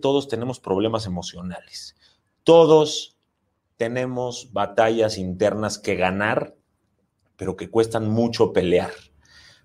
Todos 0.00 0.28
tenemos 0.28 0.60
problemas 0.60 1.06
emocionales. 1.06 1.96
Todos 2.44 3.16
tenemos 3.76 4.52
batallas 4.52 5.18
internas 5.18 5.78
que 5.78 5.94
ganar, 5.94 6.54
pero 7.36 7.56
que 7.56 7.70
cuestan 7.70 8.08
mucho 8.08 8.52
pelear. 8.52 8.90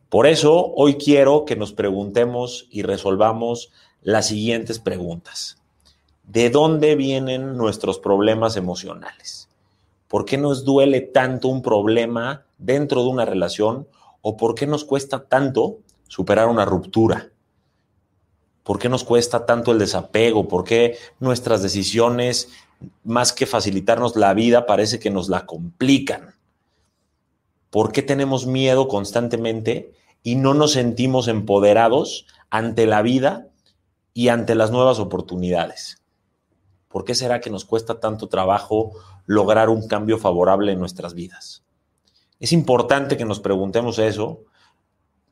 Por 0.09 0.27
eso 0.27 0.71
hoy 0.75 0.95
quiero 0.95 1.43
que 1.43 1.55
nos 1.55 1.73
preguntemos 1.73 2.67
y 2.69 2.83
resolvamos 2.83 3.71
las 4.03 4.27
siguientes 4.27 4.77
preguntas. 4.77 5.57
¿De 6.23 6.51
dónde 6.51 6.95
vienen 6.95 7.57
nuestros 7.57 7.97
problemas 7.97 8.55
emocionales? 8.55 9.49
¿Por 10.07 10.25
qué 10.25 10.37
nos 10.37 10.63
duele 10.63 11.01
tanto 11.01 11.47
un 11.47 11.63
problema 11.63 12.45
dentro 12.59 13.01
de 13.01 13.09
una 13.09 13.25
relación 13.25 13.87
o 14.21 14.37
por 14.37 14.53
qué 14.53 14.67
nos 14.67 14.85
cuesta 14.85 15.25
tanto 15.25 15.79
superar 16.07 16.47
una 16.47 16.65
ruptura? 16.65 17.32
¿Por 18.63 18.79
qué 18.79 18.87
nos 18.89 19.03
cuesta 19.03 19.45
tanto 19.45 19.71
el 19.71 19.79
desapego? 19.79 20.47
¿Por 20.47 20.63
qué 20.63 20.97
nuestras 21.19 21.61
decisiones, 21.61 22.49
más 23.03 23.33
que 23.33 23.45
facilitarnos 23.45 24.15
la 24.15 24.33
vida, 24.33 24.65
parece 24.65 24.99
que 24.99 25.09
nos 25.09 25.27
la 25.27 25.45
complican? 25.45 26.35
¿Por 27.69 27.91
qué 27.91 28.01
tenemos 28.01 28.45
miedo 28.45 28.87
constantemente 28.87 29.91
y 30.23 30.35
no 30.35 30.53
nos 30.53 30.71
sentimos 30.71 31.27
empoderados 31.27 32.25
ante 32.49 32.87
la 32.87 33.01
vida 33.01 33.47
y 34.13 34.29
ante 34.29 34.55
las 34.55 34.71
nuevas 34.71 34.99
oportunidades? 34.99 36.01
¿Por 36.87 37.03
qué 37.03 37.15
será 37.15 37.41
que 37.41 37.49
nos 37.49 37.65
cuesta 37.65 37.99
tanto 37.99 38.29
trabajo 38.29 38.91
lograr 39.25 39.69
un 39.69 39.87
cambio 39.87 40.17
favorable 40.17 40.71
en 40.71 40.79
nuestras 40.79 41.15
vidas? 41.15 41.63
Es 42.39 42.53
importante 42.53 43.17
que 43.17 43.25
nos 43.25 43.39
preguntemos 43.39 43.99
eso, 43.99 44.43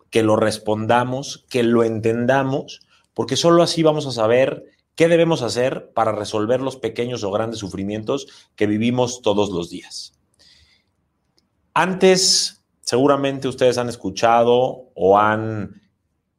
que 0.10 0.24
lo 0.24 0.36
respondamos, 0.36 1.46
que 1.50 1.64
lo 1.64 1.84
entendamos 1.84 2.82
porque 3.14 3.36
solo 3.36 3.64
así 3.64 3.84
vamos 3.84 4.06
a 4.08 4.12
saber 4.12 4.66
qué 4.96 5.08
debemos 5.08 5.42
hacer 5.42 5.92
para 5.94 6.12
resolver 6.12 6.62
los 6.62 6.76
pequeños 6.76 7.24
o 7.24 7.32
grandes 7.32 7.60
sufrimientos 7.60 8.50
que 8.56 8.68
vivimos 8.68 9.22
todos 9.22 9.50
los 9.50 9.70
días. 9.70 10.14
Antes, 11.74 12.64
seguramente 12.82 13.48
ustedes 13.48 13.78
han 13.78 13.90
escuchado 13.90 14.90
o 14.94 15.18
han 15.18 15.82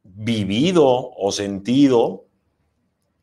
vivido 0.03 1.11
o 1.15 1.31
sentido 1.31 2.25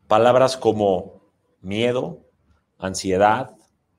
palabras 0.09 0.57
como 0.57 1.23
miedo, 1.61 2.27
ansiedad, 2.79 3.55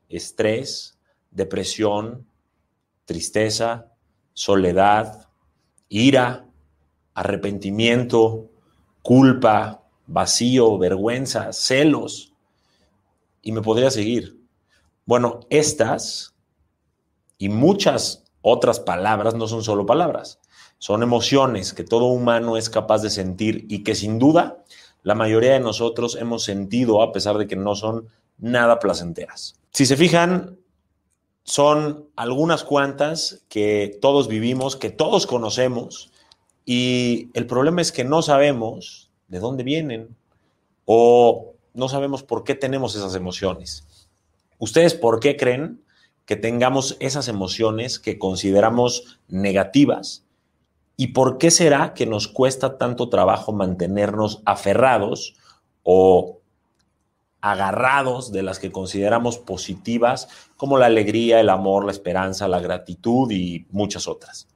estrés, 0.09 0.99
depresión, 1.29 2.27
tristeza, 3.05 3.93
soledad, 4.33 5.29
ira, 5.87 6.47
arrepentimiento, 7.13 8.50
culpa, 9.01 9.83
vacío, 10.07 10.77
vergüenza, 10.77 11.53
celos. 11.53 12.33
Y 13.41 13.51
me 13.51 13.61
podría 13.61 13.89
seguir. 13.91 14.39
Bueno, 15.05 15.41
estas 15.49 16.35
y 17.37 17.49
muchas 17.49 18.23
otras 18.41 18.79
palabras 18.79 19.33
no 19.35 19.47
son 19.47 19.63
solo 19.63 19.85
palabras, 19.85 20.39
son 20.77 21.03
emociones 21.03 21.73
que 21.73 21.83
todo 21.83 22.05
humano 22.05 22.57
es 22.57 22.69
capaz 22.69 23.01
de 23.01 23.09
sentir 23.09 23.65
y 23.69 23.83
que 23.83 23.95
sin 23.95 24.19
duda 24.19 24.63
la 25.03 25.15
mayoría 25.15 25.53
de 25.53 25.59
nosotros 25.59 26.15
hemos 26.19 26.43
sentido 26.43 27.01
a 27.01 27.11
pesar 27.11 27.37
de 27.37 27.47
que 27.47 27.55
no 27.55 27.75
son 27.75 28.07
nada 28.37 28.79
placenteras. 28.79 29.55
Si 29.71 29.85
se 29.85 29.97
fijan, 29.97 30.59
son 31.43 32.07
algunas 32.15 32.63
cuantas 32.63 33.43
que 33.49 33.97
todos 34.01 34.27
vivimos, 34.27 34.75
que 34.75 34.91
todos 34.91 35.25
conocemos 35.25 36.10
y 36.65 37.29
el 37.33 37.47
problema 37.47 37.81
es 37.81 37.91
que 37.91 38.03
no 38.03 38.21
sabemos 38.21 39.09
de 39.27 39.39
dónde 39.39 39.63
vienen 39.63 40.15
o 40.85 41.53
no 41.73 41.89
sabemos 41.89 42.23
por 42.23 42.43
qué 42.43 42.55
tenemos 42.55 42.95
esas 42.95 43.15
emociones. 43.15 43.87
¿Ustedes 44.59 44.93
por 44.93 45.19
qué 45.19 45.37
creen 45.37 45.81
que 46.25 46.35
tengamos 46.35 46.97
esas 46.99 47.27
emociones 47.27 47.99
que 47.99 48.19
consideramos 48.19 49.19
negativas? 49.27 50.25
¿Y 50.97 51.07
por 51.07 51.37
qué 51.37 51.49
será 51.49 51.93
que 51.93 52.05
nos 52.05 52.27
cuesta 52.27 52.77
tanto 52.77 53.09
trabajo 53.09 53.53
mantenernos 53.53 54.41
aferrados 54.45 55.35
o 55.83 56.39
agarrados 57.39 58.31
de 58.31 58.43
las 58.43 58.59
que 58.59 58.71
consideramos 58.71 59.39
positivas, 59.39 60.27
como 60.57 60.77
la 60.77 60.85
alegría, 60.85 61.39
el 61.39 61.49
amor, 61.49 61.85
la 61.85 61.91
esperanza, 61.91 62.47
la 62.47 62.59
gratitud 62.59 63.31
y 63.31 63.65
muchas 63.71 64.07
otras? 64.07 64.50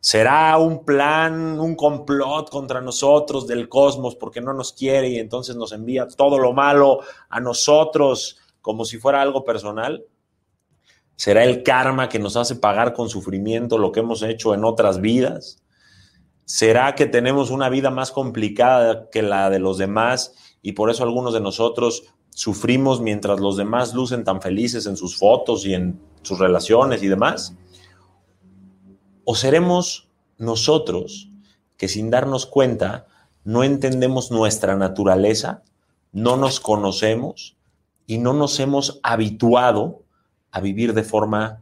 ¿Será 0.00 0.56
un 0.58 0.84
plan, 0.84 1.58
un 1.58 1.74
complot 1.74 2.50
contra 2.50 2.80
nosotros 2.80 3.46
del 3.48 3.68
cosmos 3.68 4.14
porque 4.14 4.40
no 4.40 4.52
nos 4.52 4.72
quiere 4.72 5.08
y 5.08 5.18
entonces 5.18 5.56
nos 5.56 5.72
envía 5.72 6.06
todo 6.06 6.38
lo 6.38 6.52
malo 6.52 7.00
a 7.28 7.40
nosotros 7.40 8.38
como 8.60 8.84
si 8.84 8.98
fuera 8.98 9.20
algo 9.20 9.44
personal? 9.44 10.04
¿Será 11.16 11.42
el 11.42 11.64
karma 11.64 12.08
que 12.08 12.20
nos 12.20 12.36
hace 12.36 12.54
pagar 12.54 12.92
con 12.92 13.08
sufrimiento 13.08 13.76
lo 13.76 13.90
que 13.90 14.00
hemos 14.00 14.22
hecho 14.22 14.54
en 14.54 14.64
otras 14.64 15.00
vidas? 15.00 15.64
¿Será 16.44 16.94
que 16.94 17.06
tenemos 17.06 17.50
una 17.50 17.68
vida 17.68 17.90
más 17.90 18.12
complicada 18.12 19.10
que 19.10 19.22
la 19.22 19.50
de 19.50 19.58
los 19.58 19.78
demás 19.78 20.34
y 20.62 20.72
por 20.72 20.90
eso 20.90 21.02
algunos 21.02 21.34
de 21.34 21.40
nosotros 21.40 22.04
sufrimos 22.30 23.00
mientras 23.00 23.40
los 23.40 23.56
demás 23.56 23.94
lucen 23.94 24.22
tan 24.22 24.40
felices 24.40 24.86
en 24.86 24.96
sus 24.96 25.18
fotos 25.18 25.66
y 25.66 25.74
en 25.74 26.00
sus 26.22 26.38
relaciones 26.38 27.02
y 27.02 27.08
demás? 27.08 27.52
¿O 29.30 29.34
seremos 29.34 30.08
nosotros 30.38 31.28
que 31.76 31.86
sin 31.86 32.08
darnos 32.08 32.46
cuenta 32.46 33.08
no 33.44 33.62
entendemos 33.62 34.30
nuestra 34.30 34.74
naturaleza, 34.74 35.62
no 36.12 36.38
nos 36.38 36.60
conocemos 36.60 37.54
y 38.06 38.16
no 38.16 38.32
nos 38.32 38.58
hemos 38.58 39.00
habituado 39.02 40.02
a 40.50 40.62
vivir 40.62 40.94
de 40.94 41.02
forma, 41.02 41.60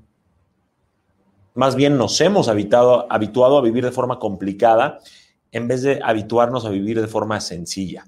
más 1.54 1.74
bien 1.74 1.98
nos 1.98 2.20
hemos 2.20 2.46
habituado, 2.46 3.08
habituado 3.10 3.58
a 3.58 3.62
vivir 3.62 3.84
de 3.84 3.90
forma 3.90 4.20
complicada 4.20 5.00
en 5.50 5.66
vez 5.66 5.82
de 5.82 5.98
habituarnos 6.04 6.66
a 6.66 6.70
vivir 6.70 7.00
de 7.00 7.08
forma 7.08 7.40
sencilla? 7.40 8.06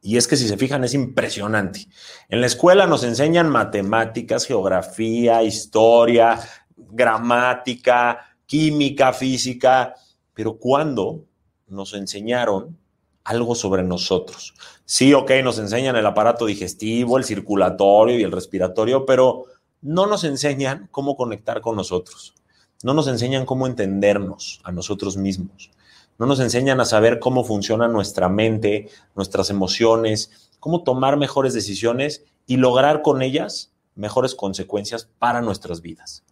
Y 0.00 0.16
es 0.16 0.26
que 0.26 0.36
si 0.36 0.48
se 0.48 0.56
fijan 0.56 0.82
es 0.82 0.94
impresionante. 0.94 1.86
En 2.28 2.40
la 2.40 2.48
escuela 2.48 2.88
nos 2.88 3.04
enseñan 3.04 3.48
matemáticas, 3.48 4.44
geografía, 4.44 5.44
historia, 5.44 6.40
gramática, 6.76 8.31
química, 8.46 9.12
física, 9.12 9.94
pero 10.34 10.58
¿cuándo 10.58 11.24
nos 11.68 11.94
enseñaron 11.94 12.76
algo 13.24 13.54
sobre 13.54 13.82
nosotros? 13.82 14.54
Sí, 14.84 15.14
ok, 15.14 15.30
nos 15.42 15.58
enseñan 15.58 15.96
el 15.96 16.06
aparato 16.06 16.46
digestivo, 16.46 17.18
el 17.18 17.24
circulatorio 17.24 18.18
y 18.18 18.22
el 18.22 18.32
respiratorio, 18.32 19.06
pero 19.06 19.44
no 19.80 20.06
nos 20.06 20.24
enseñan 20.24 20.88
cómo 20.90 21.16
conectar 21.16 21.60
con 21.60 21.76
nosotros. 21.76 22.34
No 22.82 22.94
nos 22.94 23.06
enseñan 23.06 23.46
cómo 23.46 23.66
entendernos 23.66 24.60
a 24.64 24.72
nosotros 24.72 25.16
mismos. 25.16 25.70
No 26.18 26.26
nos 26.26 26.40
enseñan 26.40 26.80
a 26.80 26.84
saber 26.84 27.18
cómo 27.18 27.44
funciona 27.44 27.88
nuestra 27.88 28.28
mente, 28.28 28.88
nuestras 29.14 29.50
emociones, 29.50 30.50
cómo 30.60 30.82
tomar 30.82 31.16
mejores 31.16 31.54
decisiones 31.54 32.24
y 32.46 32.56
lograr 32.56 33.02
con 33.02 33.22
ellas 33.22 33.72
mejores 33.94 34.34
consecuencias 34.34 35.08
para 35.18 35.42
nuestras 35.42 35.80
vidas. 35.80 36.24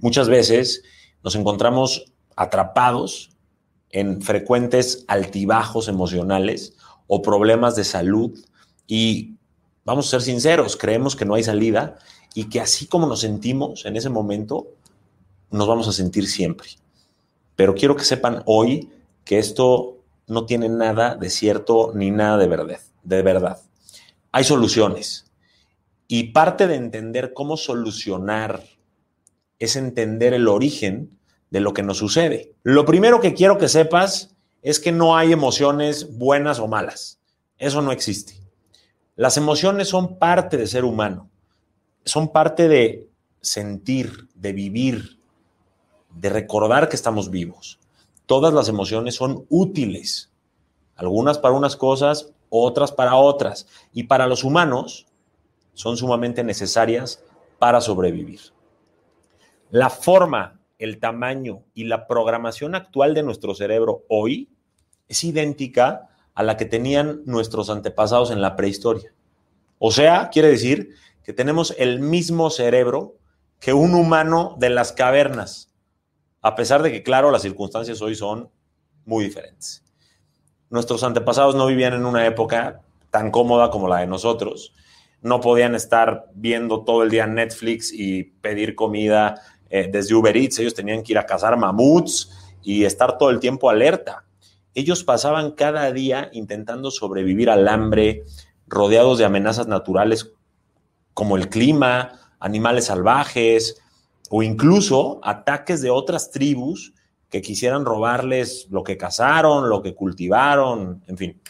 Muchas 0.00 0.28
veces 0.28 0.82
nos 1.22 1.34
encontramos 1.34 2.12
atrapados 2.36 3.30
en 3.90 4.22
frecuentes 4.22 5.04
altibajos 5.08 5.88
emocionales 5.88 6.76
o 7.06 7.22
problemas 7.22 7.74
de 7.74 7.84
salud 7.84 8.38
y 8.86 9.34
vamos 9.84 10.06
a 10.06 10.10
ser 10.10 10.22
sinceros, 10.22 10.76
creemos 10.76 11.16
que 11.16 11.24
no 11.24 11.34
hay 11.34 11.42
salida 11.42 11.98
y 12.34 12.44
que 12.44 12.60
así 12.60 12.86
como 12.86 13.06
nos 13.06 13.20
sentimos 13.20 13.84
en 13.86 13.96
ese 13.96 14.10
momento, 14.10 14.68
nos 15.50 15.66
vamos 15.66 15.88
a 15.88 15.92
sentir 15.92 16.26
siempre. 16.26 16.68
Pero 17.56 17.74
quiero 17.74 17.96
que 17.96 18.04
sepan 18.04 18.42
hoy 18.46 18.90
que 19.24 19.38
esto 19.38 19.98
no 20.26 20.46
tiene 20.46 20.68
nada 20.68 21.16
de 21.16 21.30
cierto 21.30 21.92
ni 21.94 22.10
nada 22.10 22.36
de 22.36 22.46
verdad. 22.46 22.80
De 23.02 23.22
verdad. 23.22 23.58
Hay 24.30 24.44
soluciones. 24.44 25.32
Y 26.06 26.32
parte 26.32 26.66
de 26.66 26.76
entender 26.76 27.32
cómo 27.34 27.56
solucionar 27.56 28.62
es 29.58 29.76
entender 29.76 30.34
el 30.34 30.48
origen 30.48 31.17
de 31.50 31.60
lo 31.60 31.72
que 31.72 31.82
nos 31.82 31.98
sucede. 31.98 32.54
Lo 32.62 32.84
primero 32.84 33.20
que 33.20 33.34
quiero 33.34 33.58
que 33.58 33.68
sepas 33.68 34.34
es 34.62 34.80
que 34.80 34.92
no 34.92 35.16
hay 35.16 35.32
emociones 35.32 36.16
buenas 36.18 36.58
o 36.58 36.68
malas. 36.68 37.18
Eso 37.58 37.82
no 37.82 37.92
existe. 37.92 38.34
Las 39.16 39.36
emociones 39.36 39.88
son 39.88 40.18
parte 40.18 40.56
de 40.56 40.66
ser 40.66 40.84
humano. 40.84 41.28
Son 42.04 42.28
parte 42.28 42.68
de 42.68 43.08
sentir, 43.40 44.28
de 44.34 44.52
vivir, 44.52 45.18
de 46.14 46.28
recordar 46.30 46.88
que 46.88 46.96
estamos 46.96 47.30
vivos. 47.30 47.78
Todas 48.26 48.52
las 48.52 48.68
emociones 48.68 49.14
son 49.14 49.46
útiles. 49.48 50.30
Algunas 50.96 51.38
para 51.38 51.54
unas 51.54 51.76
cosas, 51.76 52.32
otras 52.50 52.92
para 52.92 53.16
otras. 53.16 53.66
Y 53.92 54.04
para 54.04 54.26
los 54.26 54.44
humanos 54.44 55.06
son 55.74 55.96
sumamente 55.96 56.44
necesarias 56.44 57.22
para 57.58 57.80
sobrevivir. 57.80 58.40
La 59.70 59.90
forma, 59.90 60.57
el 60.78 61.00
tamaño 61.00 61.64
y 61.74 61.84
la 61.84 62.06
programación 62.06 62.74
actual 62.74 63.14
de 63.14 63.22
nuestro 63.22 63.54
cerebro 63.54 64.04
hoy 64.08 64.50
es 65.08 65.24
idéntica 65.24 66.08
a 66.34 66.42
la 66.42 66.56
que 66.56 66.64
tenían 66.64 67.22
nuestros 67.24 67.68
antepasados 67.68 68.30
en 68.30 68.40
la 68.40 68.54
prehistoria. 68.54 69.12
O 69.78 69.90
sea, 69.90 70.30
quiere 70.30 70.48
decir 70.48 70.94
que 71.24 71.32
tenemos 71.32 71.74
el 71.78 72.00
mismo 72.00 72.50
cerebro 72.50 73.16
que 73.60 73.72
un 73.72 73.94
humano 73.94 74.56
de 74.58 74.70
las 74.70 74.92
cavernas, 74.92 75.72
a 76.42 76.54
pesar 76.54 76.82
de 76.82 76.92
que, 76.92 77.02
claro, 77.02 77.30
las 77.30 77.42
circunstancias 77.42 78.00
hoy 78.00 78.14
son 78.14 78.50
muy 79.04 79.24
diferentes. 79.24 79.84
Nuestros 80.70 81.02
antepasados 81.02 81.54
no 81.54 81.66
vivían 81.66 81.94
en 81.94 82.06
una 82.06 82.26
época 82.26 82.82
tan 83.10 83.30
cómoda 83.30 83.70
como 83.70 83.88
la 83.88 83.98
de 83.98 84.06
nosotros. 84.06 84.74
No 85.22 85.40
podían 85.40 85.74
estar 85.74 86.26
viendo 86.34 86.84
todo 86.84 87.02
el 87.02 87.10
día 87.10 87.26
Netflix 87.26 87.92
y 87.92 88.24
pedir 88.24 88.74
comida 88.74 89.40
eh, 89.70 89.88
desde 89.90 90.14
Uber 90.14 90.36
Eats. 90.36 90.58
Ellos 90.58 90.74
tenían 90.74 91.02
que 91.02 91.12
ir 91.12 91.18
a 91.18 91.26
cazar 91.26 91.56
mamuts 91.56 92.30
y 92.62 92.84
estar 92.84 93.18
todo 93.18 93.30
el 93.30 93.40
tiempo 93.40 93.70
alerta. 93.70 94.24
Ellos 94.74 95.04
pasaban 95.04 95.52
cada 95.52 95.90
día 95.92 96.30
intentando 96.32 96.90
sobrevivir 96.90 97.50
al 97.50 97.66
hambre, 97.68 98.24
rodeados 98.66 99.18
de 99.18 99.24
amenazas 99.24 99.66
naturales 99.66 100.32
como 101.14 101.36
el 101.36 101.48
clima, 101.48 102.20
animales 102.38 102.86
salvajes 102.86 103.80
o 104.30 104.42
incluso 104.42 105.20
ataques 105.22 105.80
de 105.82 105.90
otras 105.90 106.30
tribus 106.30 106.92
que 107.28 107.42
quisieran 107.42 107.84
robarles 107.84 108.68
lo 108.70 108.82
que 108.82 108.96
cazaron, 108.96 109.68
lo 109.68 109.82
que 109.82 109.94
cultivaron, 109.94 111.02
en 111.06 111.16
fin. 111.16 111.40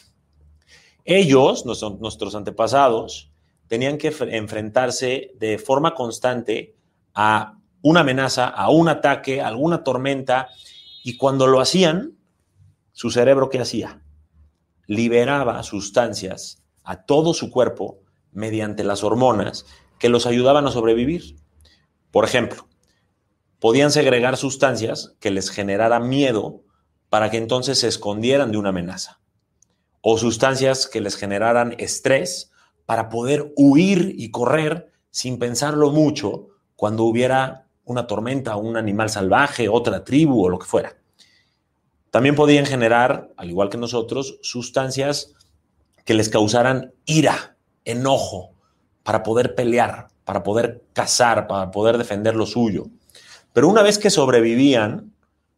Ellos, 1.04 1.64
nuestros 1.64 2.34
antepasados, 2.34 3.30
tenían 3.66 3.98
que 3.98 4.14
enfrentarse 4.30 5.32
de 5.38 5.58
forma 5.58 5.94
constante 5.94 6.74
a 7.14 7.57
una 7.82 8.00
amenaza, 8.00 8.46
a 8.48 8.70
un 8.70 8.88
ataque, 8.88 9.40
a 9.40 9.48
alguna 9.48 9.84
tormenta, 9.84 10.48
y 11.04 11.16
cuando 11.16 11.46
lo 11.46 11.60
hacían, 11.60 12.18
su 12.92 13.10
cerebro, 13.10 13.48
¿qué 13.48 13.60
hacía? 13.60 14.02
Liberaba 14.86 15.62
sustancias 15.62 16.62
a 16.82 17.04
todo 17.04 17.34
su 17.34 17.50
cuerpo 17.50 18.00
mediante 18.32 18.82
las 18.84 19.04
hormonas 19.04 19.66
que 19.98 20.08
los 20.08 20.26
ayudaban 20.26 20.66
a 20.66 20.70
sobrevivir. 20.70 21.36
Por 22.10 22.24
ejemplo, 22.24 22.66
podían 23.60 23.90
segregar 23.90 24.36
sustancias 24.36 25.14
que 25.20 25.30
les 25.30 25.50
generara 25.50 26.00
miedo 26.00 26.62
para 27.08 27.30
que 27.30 27.36
entonces 27.36 27.78
se 27.78 27.88
escondieran 27.88 28.52
de 28.52 28.58
una 28.58 28.70
amenaza. 28.70 29.20
O 30.00 30.18
sustancias 30.18 30.86
que 30.86 31.00
les 31.00 31.16
generaran 31.16 31.74
estrés 31.78 32.50
para 32.86 33.08
poder 33.08 33.52
huir 33.56 34.14
y 34.16 34.30
correr 34.30 34.92
sin 35.10 35.38
pensarlo 35.38 35.90
mucho 35.90 36.48
cuando 36.76 37.04
hubiera 37.04 37.67
una 37.88 38.06
tormenta, 38.06 38.56
un 38.56 38.76
animal 38.76 39.10
salvaje, 39.10 39.68
otra 39.68 40.04
tribu 40.04 40.44
o 40.44 40.48
lo 40.48 40.58
que 40.58 40.66
fuera. 40.66 40.96
También 42.10 42.34
podían 42.34 42.66
generar, 42.66 43.30
al 43.36 43.50
igual 43.50 43.70
que 43.70 43.78
nosotros, 43.78 44.38
sustancias 44.42 45.34
que 46.04 46.14
les 46.14 46.28
causaran 46.28 46.92
ira, 47.06 47.56
enojo, 47.84 48.52
para 49.02 49.22
poder 49.22 49.54
pelear, 49.54 50.08
para 50.24 50.42
poder 50.42 50.84
cazar, 50.92 51.46
para 51.46 51.70
poder 51.70 51.96
defender 51.98 52.36
lo 52.36 52.46
suyo. 52.46 52.86
Pero 53.54 53.68
una 53.68 53.82
vez 53.82 53.98
que 53.98 54.10
sobrevivían, 54.10 55.14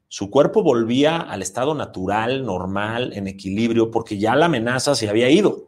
su 0.06 0.30
cuerpo 0.30 0.62
volvía 0.62 1.18
al 1.18 1.42
estado 1.42 1.74
natural, 1.74 2.44
normal, 2.44 3.12
en 3.14 3.26
equilibrio, 3.26 3.90
porque 3.90 4.18
ya 4.18 4.36
la 4.36 4.46
amenaza 4.46 4.94
se 4.94 5.08
había 5.08 5.30
ido. 5.30 5.66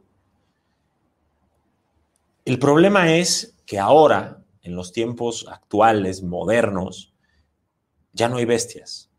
El 2.45 2.59
problema 2.59 3.15
es 3.15 3.55
que 3.67 3.79
ahora, 3.79 4.42
en 4.63 4.77
los 4.77 4.93
tiempos 4.93 5.47
actuales, 5.49 6.23
modernos, 6.23 7.13
ya 8.13 8.29
no 8.29 8.37
hay 8.37 8.45
bestias. 8.45 9.11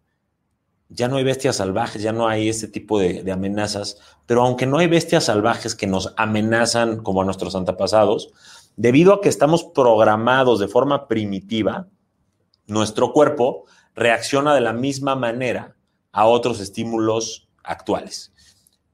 Ya 0.89 1.07
no 1.07 1.17
hay 1.17 1.23
bestias 1.23 1.55
salvajes, 1.55 2.01
ya 2.01 2.11
no 2.11 2.27
hay 2.27 2.49
ese 2.49 2.67
tipo 2.67 2.99
de, 2.99 3.29
amenazas. 3.31 3.97
Pero 4.25 4.43
aunque 4.43 4.65
no 4.65 4.77
hay 4.77 4.87
bestias 4.87 5.25
salvajes 5.25 5.75
que 5.75 5.87
nos 5.87 6.13
amenazan 6.17 7.01
como 7.01 7.21
a 7.21 7.25
nuestros 7.25 7.55
antepasados, 7.55 8.31
debido 8.75 9.13
a 9.13 9.21
que 9.21 9.29
estamos 9.29 9.63
programados 9.63 10.59
de 10.59 10.67
forma 10.67 11.07
primitiva, 11.07 11.87
nuestro 12.67 13.11
cuerpo 13.11 13.65
reacciona 13.95 14.53
de 14.53 14.61
la 14.61 14.73
misma 14.73 15.15
manera 15.15 15.75
a 16.11 16.27
otros 16.27 16.59
estímulos 16.59 17.49
actuales. 17.63 18.31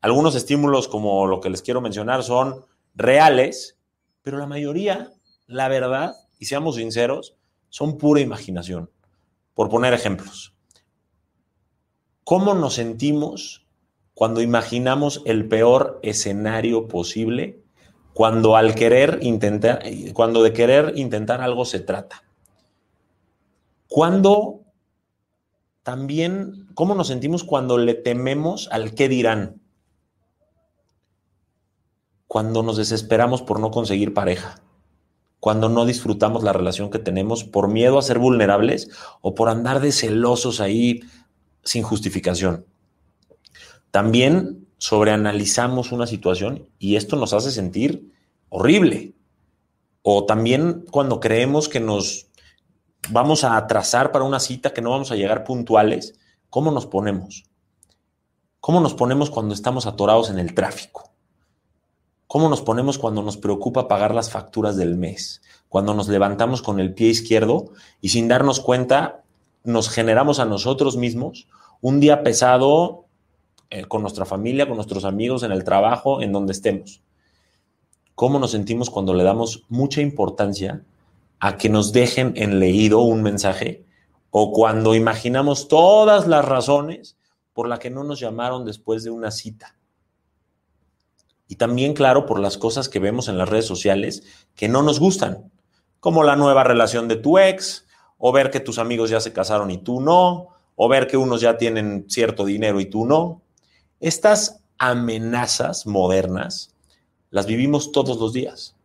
Algunos 0.01 0.35
estímulos, 0.35 0.87
como 0.87 1.27
lo 1.27 1.41
que 1.41 1.49
les 1.49 1.61
quiero 1.61 1.81
mencionar, 1.81 2.23
son 2.23 2.65
reales, 2.95 3.77
pero 4.21 4.37
la 4.37 4.47
mayoría, 4.47 5.11
la 5.47 5.67
verdad, 5.67 6.15
y 6.39 6.45
seamos 6.45 6.77
sinceros, 6.77 7.35
son 7.67 7.97
pura 7.97 8.21
imaginación. 8.21 8.89
Por 9.53 9.69
poner 9.69 9.93
ejemplos, 9.93 10.55
¿cómo 12.23 12.53
nos 12.55 12.75
sentimos 12.75 13.67
cuando 14.13 14.41
imaginamos 14.41 15.21
el 15.25 15.47
peor 15.47 15.99
escenario 16.01 16.87
posible? 16.87 17.61
Cuando 18.13 18.55
al 18.55 18.73
querer 18.73 19.19
intentar, 19.21 19.83
cuando 20.13 20.41
de 20.41 20.53
querer 20.53 20.93
intentar 20.95 21.41
algo 21.41 21.65
se 21.65 21.79
trata. 21.79 22.23
Cuando 23.87 24.61
también, 25.83 26.67
¿cómo 26.73 26.95
nos 26.95 27.07
sentimos 27.07 27.43
cuando 27.43 27.77
le 27.77 27.95
tememos 27.95 28.69
al 28.71 28.93
qué 28.93 29.09
dirán? 29.09 29.61
Cuando 32.27 32.63
nos 32.63 32.77
desesperamos 32.77 33.41
por 33.41 33.59
no 33.59 33.71
conseguir 33.71 34.13
pareja 34.13 34.61
cuando 35.39 35.69
no 35.69 35.85
disfrutamos 35.85 36.43
la 36.43 36.53
relación 36.53 36.89
que 36.89 36.99
tenemos 36.99 37.43
por 37.43 37.67
miedo 37.67 37.97
a 37.97 38.03
ser 38.03 38.19
vulnerables 38.19 38.89
o 39.21 39.35
por 39.35 39.49
andar 39.49 39.79
de 39.79 39.91
celosos 39.91 40.59
ahí 40.59 41.01
sin 41.63 41.83
justificación. 41.83 42.65
También 43.91 44.67
sobreanalizamos 44.77 45.91
una 45.91 46.07
situación 46.07 46.69
y 46.77 46.95
esto 46.95 47.15
nos 47.15 47.33
hace 47.33 47.51
sentir 47.51 48.11
horrible. 48.49 49.13
O 50.01 50.25
también 50.25 50.85
cuando 50.91 51.19
creemos 51.19 51.69
que 51.69 51.79
nos 51.79 52.27
vamos 53.09 53.43
a 53.43 53.57
atrasar 53.57 54.11
para 54.11 54.25
una 54.25 54.39
cita, 54.39 54.73
que 54.73 54.81
no 54.81 54.91
vamos 54.91 55.11
a 55.11 55.15
llegar 55.15 55.43
puntuales, 55.43 56.19
¿cómo 56.49 56.71
nos 56.71 56.85
ponemos? 56.85 57.45
¿Cómo 58.59 58.81
nos 58.81 58.93
ponemos 58.93 59.29
cuando 59.29 59.53
estamos 59.53 59.85
atorados 59.85 60.29
en 60.29 60.39
el 60.39 60.53
tráfico? 60.53 61.11
¿Cómo 62.29 62.47
nos 62.47 62.61
ponemos 62.61 62.99
cuando 62.99 63.23
nos 63.23 63.37
preocupa 63.37 63.87
pagar 63.87 64.13
las 64.13 64.29
facturas 64.29 64.77
del 64.77 64.95
mes? 64.95 65.41
Cuando 65.67 65.95
nos 65.95 66.07
levantamos 66.09 66.61
con 66.61 66.79
el 66.79 66.93
pie 66.93 67.07
izquierdo 67.07 67.71
y 68.01 68.09
sin 68.09 68.27
darnos 68.27 68.59
cuenta 68.59 69.23
nos 69.63 69.89
generamos 69.89 70.37
a 70.37 70.45
nosotros 70.45 70.95
mismos 70.95 71.47
un 71.81 71.99
día 71.99 72.21
pesado 72.21 73.05
eh, 73.71 73.85
con 73.85 74.03
nuestra 74.03 74.25
familia, 74.25 74.67
con 74.67 74.75
nuestros 74.75 75.05
amigos, 75.05 75.41
en 75.41 75.51
el 75.51 75.63
trabajo, 75.63 76.21
en 76.21 76.31
donde 76.31 76.51
estemos. 76.51 77.01
¿Cómo 78.13 78.37
nos 78.37 78.51
sentimos 78.51 78.91
cuando 78.91 79.15
le 79.15 79.23
damos 79.23 79.63
mucha 79.67 80.01
importancia 80.01 80.83
a 81.39 81.57
que 81.57 81.69
nos 81.69 81.93
dejen 81.93 82.33
en 82.35 82.59
leído 82.59 83.01
un 83.01 83.23
mensaje 83.23 83.85
o 84.29 84.51
cuando 84.51 84.93
imaginamos 84.93 85.67
todas 85.67 86.27
las 86.27 86.45
razones 86.45 87.17
por 87.53 87.67
las 87.67 87.79
que 87.79 87.89
no 87.89 88.03
nos 88.03 88.19
llamaron 88.19 88.65
después 88.65 89.03
de 89.03 89.09
una 89.09 89.31
cita? 89.31 89.78
Y 91.49 91.55
también, 91.55 91.95
claro, 91.95 92.27
por 92.27 92.39
las 92.39 92.59
cosas 92.59 92.89
que 92.89 92.99
vemos 92.99 93.27
en 93.27 93.39
las 93.39 93.49
redes 93.49 93.65
sociales 93.65 94.21
que 94.55 94.69
no 94.69 94.83
nos 94.83 94.99
gustan, 94.99 95.51
como 95.99 96.23
la 96.23 96.35
nueva 96.35 96.63
relación 96.63 97.07
de 97.07 97.15
tu 97.15 97.39
ex, 97.39 97.87
o 98.19 98.31
ver 98.31 98.51
que 98.51 98.59
tus 98.59 98.77
amigos 98.77 99.09
ya 99.09 99.19
se 99.19 99.33
casaron 99.33 99.71
y 99.71 99.79
tú 99.79 99.99
no, 99.99 100.49
o 100.75 100.87
ver 100.87 101.07
que 101.07 101.17
unos 101.17 101.41
ya 101.41 101.57
tienen 101.57 102.05
cierto 102.07 102.45
dinero 102.45 102.79
y 102.79 102.85
tú 102.85 103.03
no. 103.03 103.41
Estas 103.99 104.61
amenazas 104.77 105.87
modernas 105.87 106.75
las 107.31 107.47
vivimos 107.47 107.91
todos 107.91 108.19
los 108.19 108.31
días, 108.31 108.75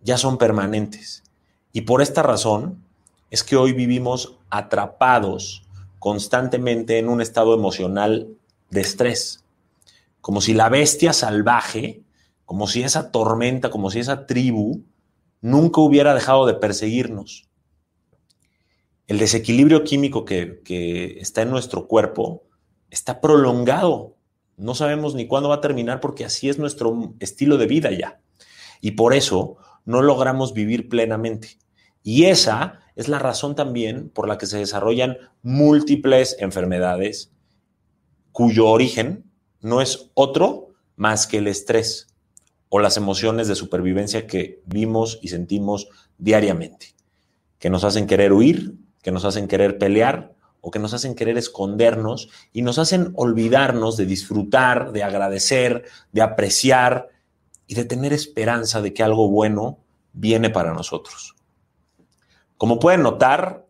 ya 0.00 0.18
son 0.18 0.36
permanentes. 0.36 1.22
Y 1.72 1.82
por 1.82 2.02
esta 2.02 2.24
razón 2.24 2.84
es 3.30 3.44
que 3.44 3.54
hoy 3.54 3.72
vivimos 3.72 4.36
atrapados 4.50 5.62
constantemente 6.00 6.98
en 6.98 7.08
un 7.08 7.20
estado 7.20 7.54
emocional 7.54 8.36
de 8.70 8.80
estrés 8.80 9.43
como 10.24 10.40
si 10.40 10.54
la 10.54 10.70
bestia 10.70 11.12
salvaje, 11.12 12.02
como 12.46 12.66
si 12.66 12.82
esa 12.82 13.10
tormenta, 13.10 13.68
como 13.68 13.90
si 13.90 13.98
esa 13.98 14.24
tribu 14.24 14.86
nunca 15.42 15.82
hubiera 15.82 16.14
dejado 16.14 16.46
de 16.46 16.54
perseguirnos. 16.54 17.50
El 19.06 19.18
desequilibrio 19.18 19.84
químico 19.84 20.24
que, 20.24 20.62
que 20.64 21.18
está 21.20 21.42
en 21.42 21.50
nuestro 21.50 21.86
cuerpo 21.86 22.44
está 22.88 23.20
prolongado. 23.20 24.16
No 24.56 24.74
sabemos 24.74 25.14
ni 25.14 25.26
cuándo 25.26 25.50
va 25.50 25.56
a 25.56 25.60
terminar 25.60 26.00
porque 26.00 26.24
así 26.24 26.48
es 26.48 26.58
nuestro 26.58 27.14
estilo 27.20 27.58
de 27.58 27.66
vida 27.66 27.90
ya. 27.90 28.22
Y 28.80 28.92
por 28.92 29.12
eso 29.12 29.58
no 29.84 30.00
logramos 30.00 30.54
vivir 30.54 30.88
plenamente. 30.88 31.58
Y 32.02 32.24
esa 32.24 32.80
es 32.96 33.08
la 33.08 33.18
razón 33.18 33.54
también 33.54 34.08
por 34.08 34.26
la 34.26 34.38
que 34.38 34.46
se 34.46 34.56
desarrollan 34.56 35.18
múltiples 35.42 36.34
enfermedades 36.40 37.30
cuyo 38.32 38.68
origen 38.68 39.33
no 39.64 39.80
es 39.80 40.10
otro 40.12 40.74
más 40.94 41.26
que 41.26 41.38
el 41.38 41.48
estrés 41.48 42.06
o 42.68 42.80
las 42.80 42.98
emociones 42.98 43.48
de 43.48 43.54
supervivencia 43.54 44.26
que 44.26 44.60
vimos 44.66 45.18
y 45.22 45.28
sentimos 45.28 45.88
diariamente, 46.18 46.94
que 47.58 47.70
nos 47.70 47.82
hacen 47.82 48.06
querer 48.06 48.34
huir, 48.34 48.74
que 49.00 49.10
nos 49.10 49.24
hacen 49.24 49.48
querer 49.48 49.78
pelear 49.78 50.34
o 50.60 50.70
que 50.70 50.78
nos 50.78 50.92
hacen 50.92 51.14
querer 51.14 51.38
escondernos 51.38 52.28
y 52.52 52.60
nos 52.60 52.78
hacen 52.78 53.12
olvidarnos 53.16 53.96
de 53.96 54.04
disfrutar, 54.04 54.92
de 54.92 55.02
agradecer, 55.02 55.84
de 56.12 56.20
apreciar 56.20 57.08
y 57.66 57.74
de 57.74 57.86
tener 57.86 58.12
esperanza 58.12 58.82
de 58.82 58.92
que 58.92 59.02
algo 59.02 59.30
bueno 59.30 59.78
viene 60.12 60.50
para 60.50 60.74
nosotros. 60.74 61.36
Como 62.58 62.78
pueden 62.78 63.02
notar, 63.02 63.66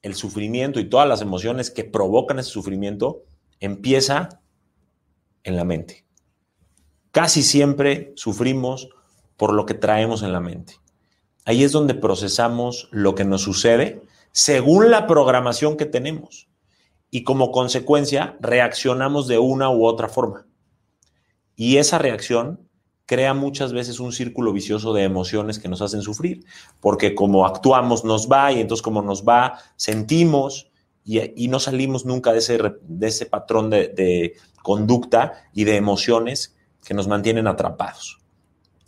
el 0.00 0.14
sufrimiento 0.14 0.80
y 0.80 0.88
todas 0.88 1.06
las 1.06 1.20
emociones 1.20 1.70
que 1.70 1.84
provocan 1.84 2.38
ese 2.38 2.50
sufrimiento 2.50 3.24
empieza 3.60 4.40
en 5.46 5.56
la 5.56 5.64
mente. 5.64 6.04
Casi 7.12 7.42
siempre 7.42 8.12
sufrimos 8.16 8.90
por 9.38 9.54
lo 9.54 9.64
que 9.64 9.74
traemos 9.74 10.22
en 10.22 10.32
la 10.32 10.40
mente. 10.40 10.74
Ahí 11.46 11.64
es 11.64 11.72
donde 11.72 11.94
procesamos 11.94 12.88
lo 12.90 13.14
que 13.14 13.24
nos 13.24 13.42
sucede 13.42 14.02
según 14.32 14.90
la 14.90 15.06
programación 15.06 15.76
que 15.76 15.86
tenemos 15.86 16.48
y 17.10 17.22
como 17.22 17.52
consecuencia 17.52 18.36
reaccionamos 18.40 19.28
de 19.28 19.38
una 19.38 19.70
u 19.70 19.86
otra 19.86 20.08
forma. 20.08 20.46
Y 21.54 21.78
esa 21.78 21.98
reacción 21.98 22.68
crea 23.06 23.32
muchas 23.32 23.72
veces 23.72 24.00
un 24.00 24.12
círculo 24.12 24.52
vicioso 24.52 24.92
de 24.92 25.04
emociones 25.04 25.58
que 25.58 25.68
nos 25.68 25.80
hacen 25.80 26.02
sufrir, 26.02 26.44
porque 26.80 27.14
como 27.14 27.46
actuamos 27.46 28.04
nos 28.04 28.28
va 28.30 28.52
y 28.52 28.60
entonces 28.60 28.82
como 28.82 29.00
nos 29.00 29.24
va, 29.24 29.58
sentimos 29.76 30.70
y, 31.04 31.46
no 31.46 31.60
salimos 31.60 32.04
nunca 32.04 32.32
de 32.32 32.40
ese, 32.40 32.58
de 32.82 33.06
ese 33.06 33.26
patrón 33.26 33.70
de, 33.70 33.88
de 33.88 34.34
conducta 34.66 35.44
y 35.54 35.62
de 35.62 35.76
emociones 35.76 36.56
que 36.84 36.92
nos 36.92 37.06
mantienen 37.06 37.46
atrapados. 37.46 38.18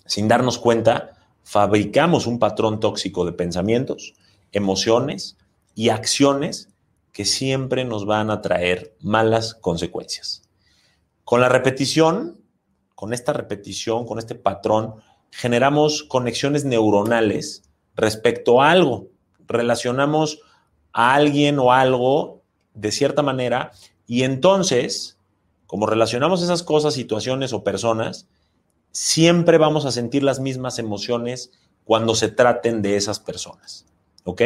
Sin 0.07 0.27
darnos 0.27 0.59
cuenta, 0.59 1.13
fabricamos 1.45 2.27
un 2.27 2.41
patrón 2.41 2.81
tóxico 2.81 3.25
de 3.25 3.33
pensamientos, 3.33 4.15
emociones 4.51 5.37
y 5.77 5.91
acciones 5.91 6.71
que 7.13 7.25
siempre 7.25 7.85
nos 7.85 8.07
van 8.07 8.29
a 8.33 8.41
traer 8.41 8.97
malas 8.99 9.55
consecuencias. 9.55 10.43
Con 11.23 11.41
la 11.41 11.49
repetición, 11.49 12.41
con 12.97 13.15
esta 13.15 13.33
repetición, 13.33 14.05
con 14.05 14.19
este 14.19 14.35
patrón, 14.35 14.97
generamos 15.31 16.03
conexiones 16.03 16.65
neuronales 16.65 17.63
respecto 17.95 18.61
a 18.61 18.73
algo. 18.73 19.11
Relacionamos 19.47 20.41
a 20.93 21.15
alguien 21.15 21.61
o 21.61 21.71
algo 21.71 22.43
de 22.75 22.91
cierta 22.91 23.23
manera 23.23 23.71
y 24.09 24.25
entonces, 24.25 25.18
como 25.69 25.87
relacionamos 25.87 26.43
esas 26.43 26.63
cosas, 26.63 26.95
situaciones 26.95 27.53
o 27.53 27.63
personas, 27.63 28.27
siempre 28.91 29.59
vamos 29.59 29.85
a 29.85 29.93
sentir 29.93 30.23
las 30.23 30.41
mismas 30.41 30.79
emociones 30.79 31.53
cuando 31.85 32.15
se 32.15 32.29
traten 32.29 32.81
de 32.81 32.97
esas 32.97 33.21
personas. 33.21 33.85
¿Ok? 34.25 34.41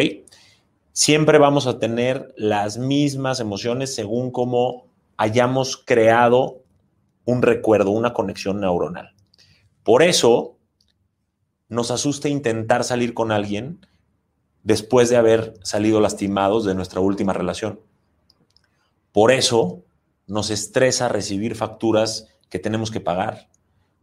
Siempre 0.90 1.38
vamos 1.38 1.68
a 1.68 1.78
tener 1.78 2.34
las 2.36 2.76
mismas 2.76 3.38
emociones 3.38 3.94
según 3.94 4.32
cómo 4.32 4.88
hayamos 5.16 5.76
creado 5.76 6.64
un 7.24 7.40
recuerdo, 7.40 7.92
una 7.92 8.12
conexión 8.12 8.58
neuronal. 8.60 9.14
Por 9.84 10.02
eso 10.02 10.56
nos 11.68 11.92
asusta 11.92 12.28
intentar 12.28 12.82
salir 12.82 13.14
con 13.14 13.30
alguien 13.30 13.86
después 14.64 15.08
de 15.08 15.18
haber 15.18 15.54
salido 15.62 16.00
lastimados 16.00 16.64
de 16.64 16.74
nuestra 16.74 17.00
última 17.00 17.32
relación. 17.32 17.78
Por 19.12 19.30
eso 19.30 19.84
nos 20.26 20.50
estresa 20.50 21.08
recibir 21.08 21.54
facturas 21.54 22.28
que 22.48 22.58
tenemos 22.58 22.90
que 22.90 23.00
pagar. 23.00 23.48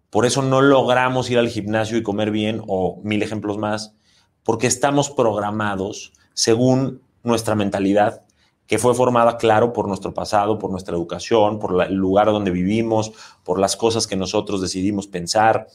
Por 0.09 0.25
eso 0.25 0.41
no 0.41 0.61
logramos 0.61 1.29
ir 1.29 1.37
al 1.37 1.49
gimnasio 1.49 1.97
y 1.97 2.03
comer 2.03 2.31
bien 2.31 2.61
o 2.67 2.99
mil 3.03 3.21
ejemplos 3.21 3.57
más, 3.57 3.95
porque 4.43 4.67
estamos 4.67 5.09
programados 5.09 6.13
según 6.33 7.01
nuestra 7.23 7.55
mentalidad 7.55 8.23
que 8.69 8.77
fue 8.77 8.93
formada, 8.93 9.37
claro, 9.37 9.73
por 9.73 9.87
nuestro 9.87 10.13
pasado, 10.13 10.59
por 10.59 10.69
nuestra 10.69 10.95
educación, 10.95 11.57
por 11.57 11.81
el 11.81 11.95
lugar 11.95 12.27
donde 12.27 12.51
vivimos, 12.51 13.11
por 13.43 13.59
las 13.59 13.75
cosas 13.75 14.05
que 14.05 14.15
nosotros 14.15 14.61
decidimos 14.61 15.07
pensar, 15.07 15.65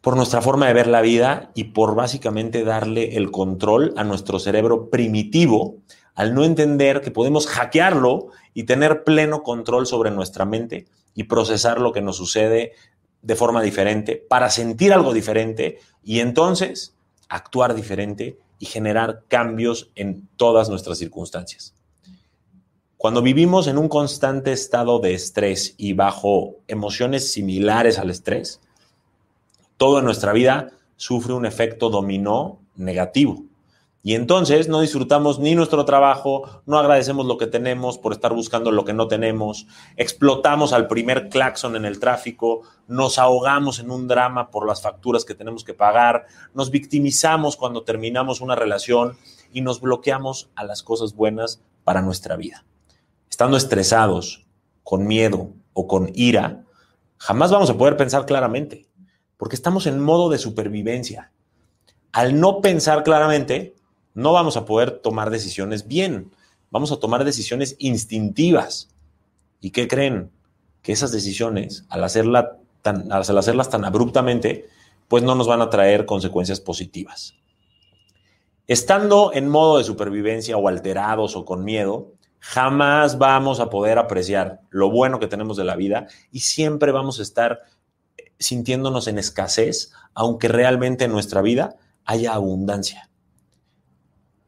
por 0.00 0.16
nuestra 0.16 0.40
forma 0.40 0.68
de 0.68 0.74
ver 0.74 0.86
la 0.86 1.00
vida 1.00 1.50
y 1.56 1.64
por 1.64 1.96
básicamente 1.96 2.62
darle 2.62 3.16
el 3.16 3.32
control 3.32 3.94
a 3.96 4.04
nuestro 4.04 4.38
cerebro 4.38 4.90
primitivo 4.90 5.78
al 6.14 6.34
no 6.34 6.44
entender 6.44 7.00
que 7.00 7.10
podemos 7.10 7.48
hackearlo 7.48 8.28
y 8.58 8.64
tener 8.64 9.04
pleno 9.04 9.44
control 9.44 9.86
sobre 9.86 10.10
nuestra 10.10 10.44
mente 10.44 10.88
y 11.14 11.24
procesar 11.24 11.80
lo 11.80 11.92
que 11.92 12.00
nos 12.02 12.16
sucede 12.16 12.72
de 13.22 13.36
forma 13.36 13.62
diferente 13.62 14.16
para 14.16 14.50
sentir 14.50 14.92
algo 14.92 15.12
diferente 15.12 15.78
y 16.02 16.18
entonces 16.18 16.96
actuar 17.28 17.76
diferente 17.76 18.36
y 18.58 18.66
generar 18.66 19.22
cambios 19.28 19.92
en 19.94 20.28
todas 20.36 20.68
nuestras 20.68 20.98
circunstancias. 20.98 21.72
Cuando 22.96 23.22
vivimos 23.22 23.68
en 23.68 23.78
un 23.78 23.88
constante 23.88 24.50
estado 24.50 24.98
de 24.98 25.14
estrés 25.14 25.76
y 25.78 25.92
bajo 25.92 26.56
emociones 26.66 27.30
similares 27.30 27.96
al 28.00 28.10
estrés, 28.10 28.60
todo 29.76 30.00
en 30.00 30.04
nuestra 30.04 30.32
vida 30.32 30.72
sufre 30.96 31.32
un 31.32 31.46
efecto 31.46 31.90
dominó 31.90 32.58
negativo. 32.74 33.44
Y 34.08 34.14
entonces 34.14 34.68
no 34.68 34.80
disfrutamos 34.80 35.38
ni 35.38 35.54
nuestro 35.54 35.84
trabajo, 35.84 36.62
no 36.64 36.78
agradecemos 36.78 37.26
lo 37.26 37.36
que 37.36 37.46
tenemos 37.46 37.98
por 37.98 38.14
estar 38.14 38.32
buscando 38.32 38.72
lo 38.72 38.86
que 38.86 38.94
no 38.94 39.06
tenemos, 39.06 39.66
explotamos 39.98 40.72
al 40.72 40.88
primer 40.88 41.28
claxon 41.28 41.76
en 41.76 41.84
el 41.84 42.00
tráfico, 42.00 42.62
nos 42.86 43.18
ahogamos 43.18 43.80
en 43.80 43.90
un 43.90 44.08
drama 44.08 44.50
por 44.50 44.66
las 44.66 44.80
facturas 44.80 45.26
que 45.26 45.34
tenemos 45.34 45.62
que 45.62 45.74
pagar, 45.74 46.24
nos 46.54 46.70
victimizamos 46.70 47.58
cuando 47.58 47.82
terminamos 47.82 48.40
una 48.40 48.54
relación 48.54 49.18
y 49.52 49.60
nos 49.60 49.82
bloqueamos 49.82 50.48
a 50.54 50.64
las 50.64 50.82
cosas 50.82 51.14
buenas 51.14 51.60
para 51.84 52.00
nuestra 52.00 52.36
vida. 52.36 52.64
Estando 53.28 53.58
estresados, 53.58 54.46
con 54.84 55.06
miedo 55.06 55.50
o 55.74 55.86
con 55.86 56.12
ira, 56.14 56.64
jamás 57.18 57.50
vamos 57.50 57.68
a 57.68 57.76
poder 57.76 57.98
pensar 57.98 58.24
claramente, 58.24 58.88
porque 59.36 59.54
estamos 59.54 59.86
en 59.86 60.00
modo 60.00 60.30
de 60.30 60.38
supervivencia. 60.38 61.30
Al 62.10 62.40
no 62.40 62.62
pensar 62.62 63.02
claramente, 63.02 63.74
no 64.18 64.32
vamos 64.32 64.56
a 64.56 64.64
poder 64.64 64.98
tomar 64.98 65.30
decisiones 65.30 65.86
bien. 65.86 66.32
Vamos 66.72 66.90
a 66.90 66.96
tomar 66.96 67.24
decisiones 67.24 67.76
instintivas. 67.78 68.88
¿Y 69.60 69.70
qué 69.70 69.86
creen? 69.86 70.32
Que 70.82 70.90
esas 70.90 71.12
decisiones, 71.12 71.84
al, 71.88 72.02
hacerla 72.02 72.56
tan, 72.82 73.12
al 73.12 73.38
hacerlas 73.38 73.70
tan 73.70 73.84
abruptamente, 73.84 74.66
pues 75.06 75.22
no 75.22 75.36
nos 75.36 75.46
van 75.46 75.60
a 75.60 75.70
traer 75.70 76.04
consecuencias 76.04 76.58
positivas. 76.58 77.34
Estando 78.66 79.30
en 79.32 79.48
modo 79.48 79.78
de 79.78 79.84
supervivencia 79.84 80.56
o 80.56 80.66
alterados 80.66 81.36
o 81.36 81.44
con 81.44 81.62
miedo, 81.62 82.14
jamás 82.40 83.18
vamos 83.18 83.60
a 83.60 83.70
poder 83.70 83.98
apreciar 83.98 84.62
lo 84.70 84.90
bueno 84.90 85.20
que 85.20 85.28
tenemos 85.28 85.56
de 85.56 85.64
la 85.64 85.76
vida 85.76 86.08
y 86.32 86.40
siempre 86.40 86.90
vamos 86.90 87.20
a 87.20 87.22
estar 87.22 87.60
sintiéndonos 88.36 89.06
en 89.06 89.18
escasez, 89.18 89.92
aunque 90.12 90.48
realmente 90.48 91.04
en 91.04 91.12
nuestra 91.12 91.40
vida 91.40 91.76
haya 92.04 92.34
abundancia 92.34 93.08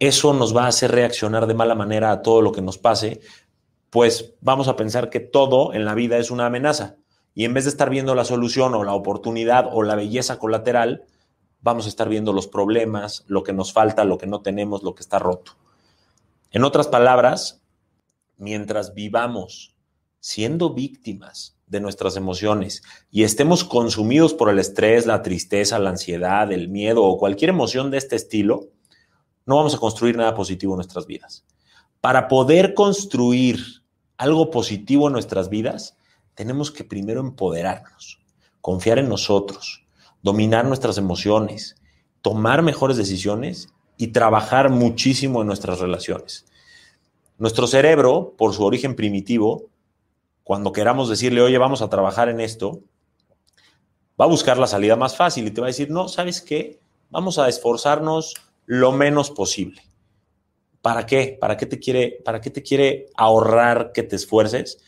eso 0.01 0.33
nos 0.33 0.57
va 0.57 0.65
a 0.65 0.69
hacer 0.69 0.91
reaccionar 0.91 1.47
de 1.47 1.55
mala 1.55 1.75
manera 1.75 2.11
a 2.11 2.23
todo 2.23 2.41
lo 2.41 2.53
que 2.53 2.63
nos 2.63 2.79
pase, 2.79 3.21
pues 3.91 4.35
vamos 4.41 4.67
a 4.67 4.75
pensar 4.75 5.11
que 5.11 5.21
todo 5.21 5.75
en 5.75 5.85
la 5.85 5.95
vida 5.95 6.17
es 6.17 6.31
una 6.31 6.47
amenaza. 6.47 6.97
Y 7.35 7.45
en 7.45 7.55
vez 7.55 7.65
de 7.65 7.71
estar 7.71 7.91
viendo 7.91 8.15
la 8.15 8.25
solución 8.25 8.75
o 8.75 8.83
la 8.83 8.95
oportunidad 8.95 9.69
o 9.71 9.83
la 9.83 9.95
belleza 9.95 10.39
colateral, 10.39 11.05
vamos 11.61 11.85
a 11.85 11.91
estar 11.91 12.09
viendo 12.09 12.33
los 12.33 12.47
problemas, 12.47 13.25
lo 13.29 13.43
que 13.43 13.53
nos 13.53 13.73
falta, 13.75 14.05
lo 14.05 14.17
que 14.17 14.27
no 14.27 14.41
tenemos, 14.41 14.83
lo 14.83 14.95
que 14.95 15.03
está 15.03 15.19
roto. 15.19 15.53
En 16.51 16.65
otras 16.65 16.89
palabras, 16.89 17.63
mientras 18.39 18.95
vivamos 18.95 19.77
siendo 20.19 20.73
víctimas 20.73 21.59
de 21.67 21.81
nuestras 21.81 22.17
emociones 22.17 22.83
y 23.11 23.25
estemos 23.25 23.65
consumidos 23.65 24.33
por 24.33 24.49
el 24.49 24.59
estrés, 24.59 25.05
la 25.05 25.23
tristeza, 25.23 25.79
la 25.79 25.91
ansiedad, 25.91 26.51
el 26.53 26.69
miedo 26.69 27.05
o 27.05 27.19
cualquier 27.19 27.51
emoción 27.51 27.91
de 27.91 27.99
este 27.99 28.17
estilo, 28.17 28.71
no 29.47 29.57
vamos 29.57 29.75
a 29.75 29.79
construir 29.79 30.17
nada 30.17 30.35
positivo 30.35 30.75
en 30.75 30.79
nuestras 30.79 31.07
vidas. 31.07 31.45
Para 32.01 32.29
poder 32.29 32.75
construir 32.75 33.83
algo 34.17 34.51
positivo 34.51 35.07
en 35.07 35.13
nuestras 35.13 35.49
vidas, 35.49 35.97
tenemos 36.35 36.71
que 36.71 36.85
primero 36.85 37.21
empoderarnos, 37.21 38.21
confiar 38.61 38.99
en 38.99 39.09
nosotros, 39.09 39.85
dominar 40.23 40.67
nuestras 40.67 40.99
emociones, 40.99 41.77
tomar 42.23 42.63
mejores 42.63 42.97
decisiones 42.97 43.69
y 43.97 44.09
trabajar 44.09 44.71
muchísimo 44.71 45.41
en 45.41 45.47
nuestras 45.47 45.81
relaciones. 45.81 46.47
Nuestro 47.39 47.67
cerebro, 47.67 48.35
por 48.37 48.55
su 48.55 48.65
origen 48.65 48.95
primitivo, 48.97 49.67
cuando 50.45 50.73
queramos 50.73 51.09
decirle, 51.09 51.43
oye, 51.43 51.59
vamos 51.59 51.83
a 51.83 51.89
trabajar 51.89 52.29
en 52.29 52.41
esto, 52.41 52.81
va 54.21 54.25
a 54.25 54.29
buscar 54.29 54.59
la 54.59 54.67
salida 54.67 54.97
más 54.97 55.17
fácil 55.17 55.47
y 55.47 55.51
te 55.51 55.61
va 55.61 55.67
a 55.67 55.69
decir, 55.69 55.91
no, 55.91 56.09
¿sabes 56.09 56.43
qué? 56.43 56.81
Vamos 57.11 57.39
a 57.39 57.49
esforzarnos 57.49 58.35
lo 58.71 58.93
menos 58.93 59.33
posible. 59.33 59.83
¿Para 60.81 61.05
qué? 61.05 61.37
¿Para 61.41 61.57
qué 61.57 61.67
te 61.67 61.81
quiere, 61.81 62.21
para 62.25 62.41
qué 62.41 62.51
te 62.51 62.63
quiere 62.63 63.07
ahorrar 63.17 63.91
que 63.91 64.05
te 64.05 64.15
esfuerces? 64.15 64.79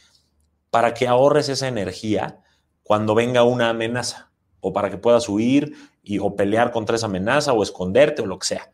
Para 0.71 0.95
que 0.95 1.09
ahorres 1.09 1.49
esa 1.49 1.67
energía 1.67 2.39
cuando 2.85 3.17
venga 3.17 3.43
una 3.43 3.71
amenaza 3.71 4.31
o 4.61 4.73
para 4.73 4.89
que 4.89 4.99
puedas 4.99 5.29
huir 5.29 5.73
y, 6.01 6.21
o 6.21 6.37
pelear 6.37 6.71
contra 6.71 6.95
esa 6.95 7.07
amenaza 7.07 7.55
o 7.55 7.61
esconderte 7.65 8.23
o 8.23 8.27
lo 8.27 8.39
que 8.39 8.47
sea. 8.47 8.71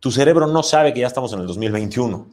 Tu 0.00 0.10
cerebro 0.10 0.48
no 0.48 0.64
sabe 0.64 0.92
que 0.92 1.00
ya 1.00 1.06
estamos 1.06 1.32
en 1.32 1.38
el 1.38 1.46
2021. 1.46 2.28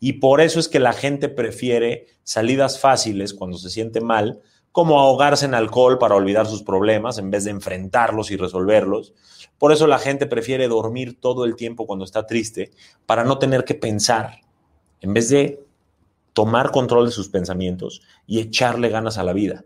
Y 0.00 0.14
por 0.14 0.42
eso 0.42 0.60
es 0.60 0.68
que 0.68 0.80
la 0.80 0.92
gente 0.92 1.30
prefiere 1.30 2.08
salidas 2.24 2.78
fáciles 2.78 3.32
cuando 3.32 3.56
se 3.56 3.70
siente 3.70 4.02
mal, 4.02 4.42
como 4.72 4.98
ahogarse 4.98 5.44
en 5.44 5.54
alcohol 5.54 5.98
para 5.98 6.16
olvidar 6.16 6.46
sus 6.46 6.62
problemas 6.62 7.18
en 7.18 7.30
vez 7.30 7.44
de 7.44 7.50
enfrentarlos 7.50 8.30
y 8.30 8.36
resolverlos. 8.36 9.12
Por 9.58 9.70
eso 9.70 9.86
la 9.86 9.98
gente 9.98 10.26
prefiere 10.26 10.66
dormir 10.66 11.20
todo 11.20 11.44
el 11.44 11.54
tiempo 11.54 11.86
cuando 11.86 12.06
está 12.06 12.26
triste 12.26 12.72
para 13.06 13.22
no 13.22 13.38
tener 13.38 13.64
que 13.64 13.74
pensar, 13.74 14.40
en 15.00 15.12
vez 15.12 15.28
de 15.28 15.62
tomar 16.32 16.70
control 16.70 17.06
de 17.06 17.12
sus 17.12 17.28
pensamientos 17.28 18.00
y 18.26 18.40
echarle 18.40 18.88
ganas 18.88 19.18
a 19.18 19.24
la 19.24 19.34
vida. 19.34 19.64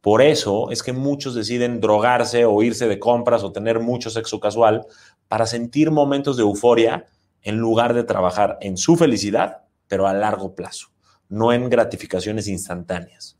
Por 0.00 0.22
eso 0.22 0.70
es 0.70 0.82
que 0.82 0.92
muchos 0.92 1.34
deciden 1.34 1.80
drogarse 1.80 2.44
o 2.44 2.62
irse 2.62 2.88
de 2.88 2.98
compras 2.98 3.42
o 3.42 3.52
tener 3.52 3.80
mucho 3.80 4.08
sexo 4.08 4.40
casual 4.40 4.86
para 5.28 5.46
sentir 5.46 5.90
momentos 5.90 6.36
de 6.36 6.44
euforia 6.44 7.06
en 7.42 7.58
lugar 7.58 7.92
de 7.92 8.04
trabajar 8.04 8.56
en 8.60 8.76
su 8.76 8.96
felicidad, 8.96 9.64
pero 9.88 10.06
a 10.06 10.14
largo 10.14 10.54
plazo, 10.54 10.88
no 11.28 11.52
en 11.52 11.68
gratificaciones 11.68 12.48
instantáneas. 12.48 13.36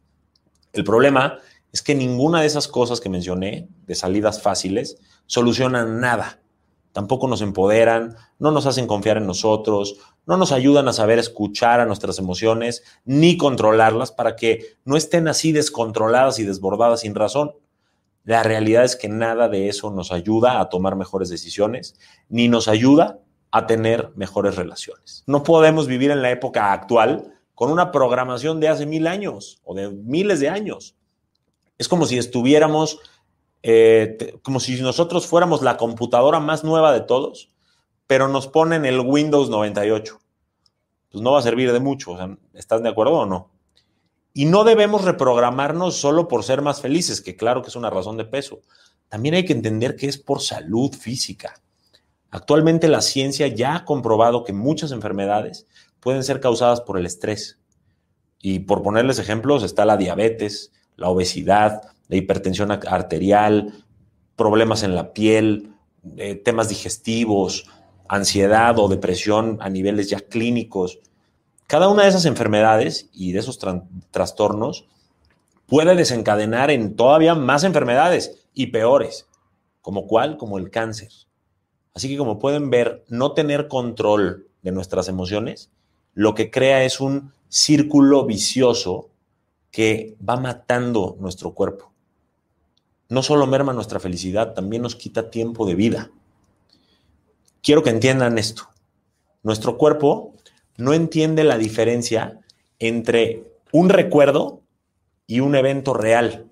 El 0.76 0.84
problema 0.84 1.38
es 1.72 1.82
que 1.82 1.94
ninguna 1.94 2.40
de 2.40 2.46
esas 2.46 2.68
cosas 2.68 3.00
que 3.00 3.08
mencioné, 3.08 3.68
de 3.86 3.94
salidas 3.94 4.40
fáciles, 4.40 4.98
solucionan 5.26 6.00
nada. 6.00 6.40
Tampoco 6.92 7.28
nos 7.28 7.42
empoderan, 7.42 8.16
no 8.38 8.50
nos 8.50 8.66
hacen 8.66 8.86
confiar 8.86 9.18
en 9.18 9.26
nosotros, 9.26 9.96
no 10.26 10.36
nos 10.36 10.52
ayudan 10.52 10.88
a 10.88 10.92
saber 10.92 11.18
escuchar 11.18 11.80
a 11.80 11.86
nuestras 11.86 12.18
emociones 12.18 12.82
ni 13.04 13.36
controlarlas 13.36 14.12
para 14.12 14.36
que 14.36 14.76
no 14.84 14.96
estén 14.96 15.28
así 15.28 15.52
descontroladas 15.52 16.38
y 16.38 16.44
desbordadas 16.44 17.00
sin 17.00 17.14
razón. 17.14 17.52
La 18.24 18.42
realidad 18.42 18.84
es 18.84 18.96
que 18.96 19.08
nada 19.08 19.48
de 19.48 19.68
eso 19.68 19.90
nos 19.90 20.10
ayuda 20.10 20.60
a 20.60 20.68
tomar 20.68 20.96
mejores 20.96 21.28
decisiones, 21.28 21.94
ni 22.28 22.48
nos 22.48 22.66
ayuda 22.66 23.20
a 23.50 23.66
tener 23.66 24.10
mejores 24.16 24.56
relaciones. 24.56 25.22
No 25.26 25.42
podemos 25.42 25.86
vivir 25.86 26.10
en 26.10 26.22
la 26.22 26.30
época 26.30 26.72
actual 26.72 27.35
con 27.56 27.72
una 27.72 27.90
programación 27.90 28.60
de 28.60 28.68
hace 28.68 28.86
mil 28.86 29.08
años 29.08 29.60
o 29.64 29.74
de 29.74 29.90
miles 29.90 30.38
de 30.38 30.48
años. 30.48 30.94
Es 31.78 31.88
como 31.88 32.06
si 32.06 32.16
estuviéramos, 32.16 33.00
eh, 33.64 34.38
como 34.42 34.60
si 34.60 34.80
nosotros 34.80 35.26
fuéramos 35.26 35.62
la 35.62 35.76
computadora 35.76 36.38
más 36.38 36.62
nueva 36.62 36.92
de 36.92 37.00
todos 37.00 37.50
pero 38.06 38.28
nos 38.28 38.46
ponen 38.46 38.84
el 38.84 39.00
Windows 39.00 39.50
98. 39.50 40.18
Pues 41.10 41.22
no 41.22 41.32
va 41.32 41.38
a 41.38 41.42
servir 41.42 41.72
de 41.72 41.80
mucho, 41.80 42.16
¿estás 42.54 42.82
de 42.82 42.88
acuerdo 42.88 43.14
o 43.14 43.26
no? 43.26 43.50
Y 44.32 44.44
no 44.44 44.64
debemos 44.64 45.04
reprogramarnos 45.04 45.96
solo 45.96 46.28
por 46.28 46.44
ser 46.44 46.60
más 46.60 46.80
felices, 46.80 47.20
que 47.20 47.36
claro 47.36 47.62
que 47.62 47.68
es 47.68 47.76
una 47.76 47.90
razón 47.90 48.16
de 48.16 48.26
peso. 48.26 48.60
También 49.08 49.34
hay 49.34 49.44
que 49.44 49.54
entender 49.54 49.96
que 49.96 50.08
es 50.08 50.18
por 50.18 50.42
salud 50.42 50.92
física. 50.94 51.54
Actualmente 52.30 52.88
la 52.88 53.00
ciencia 53.00 53.46
ya 53.46 53.76
ha 53.76 53.84
comprobado 53.84 54.44
que 54.44 54.52
muchas 54.52 54.92
enfermedades 54.92 55.66
pueden 56.06 56.22
ser 56.22 56.38
causadas 56.38 56.80
por 56.82 56.98
el 56.98 57.04
estrés. 57.04 57.58
Y 58.40 58.60
por 58.60 58.84
ponerles 58.84 59.18
ejemplos, 59.18 59.64
está 59.64 59.84
la 59.84 59.96
diabetes, 59.96 60.70
la 60.94 61.08
obesidad, 61.08 61.82
la 62.06 62.16
hipertensión 62.16 62.70
arterial, 62.70 63.84
problemas 64.36 64.84
en 64.84 64.94
la 64.94 65.12
piel, 65.12 65.72
eh, 66.16 66.36
temas 66.36 66.68
digestivos, 66.68 67.66
ansiedad 68.06 68.78
o 68.78 68.86
depresión 68.86 69.58
a 69.60 69.68
niveles 69.68 70.08
ya 70.08 70.20
clínicos. 70.20 71.00
Cada 71.66 71.88
una 71.88 72.04
de 72.04 72.10
esas 72.10 72.24
enfermedades 72.24 73.10
y 73.12 73.32
de 73.32 73.40
esos 73.40 73.58
trastornos 74.12 74.86
puede 75.66 75.96
desencadenar 75.96 76.70
en 76.70 76.94
todavía 76.94 77.34
más 77.34 77.64
enfermedades 77.64 78.46
y 78.54 78.68
peores, 78.68 79.26
como 79.82 80.06
cuál, 80.06 80.36
como 80.36 80.58
el 80.58 80.70
cáncer. 80.70 81.10
Así 81.94 82.08
que 82.08 82.16
como 82.16 82.38
pueden 82.38 82.70
ver, 82.70 83.04
no 83.08 83.32
tener 83.32 83.66
control 83.66 84.46
de 84.62 84.70
nuestras 84.70 85.08
emociones 85.08 85.72
lo 86.16 86.34
que 86.34 86.50
crea 86.50 86.82
es 86.82 86.98
un 86.98 87.34
círculo 87.50 88.24
vicioso 88.24 89.10
que 89.70 90.16
va 90.26 90.36
matando 90.36 91.14
nuestro 91.20 91.52
cuerpo. 91.52 91.92
No 93.10 93.22
solo 93.22 93.46
merma 93.46 93.74
nuestra 93.74 94.00
felicidad, 94.00 94.54
también 94.54 94.80
nos 94.80 94.96
quita 94.96 95.30
tiempo 95.30 95.66
de 95.66 95.74
vida. 95.74 96.10
Quiero 97.62 97.82
que 97.82 97.90
entiendan 97.90 98.38
esto. 98.38 98.70
Nuestro 99.42 99.76
cuerpo 99.76 100.32
no 100.78 100.94
entiende 100.94 101.44
la 101.44 101.58
diferencia 101.58 102.40
entre 102.78 103.44
un 103.70 103.90
recuerdo 103.90 104.62
y 105.26 105.40
un 105.40 105.54
evento 105.54 105.92
real. 105.92 106.50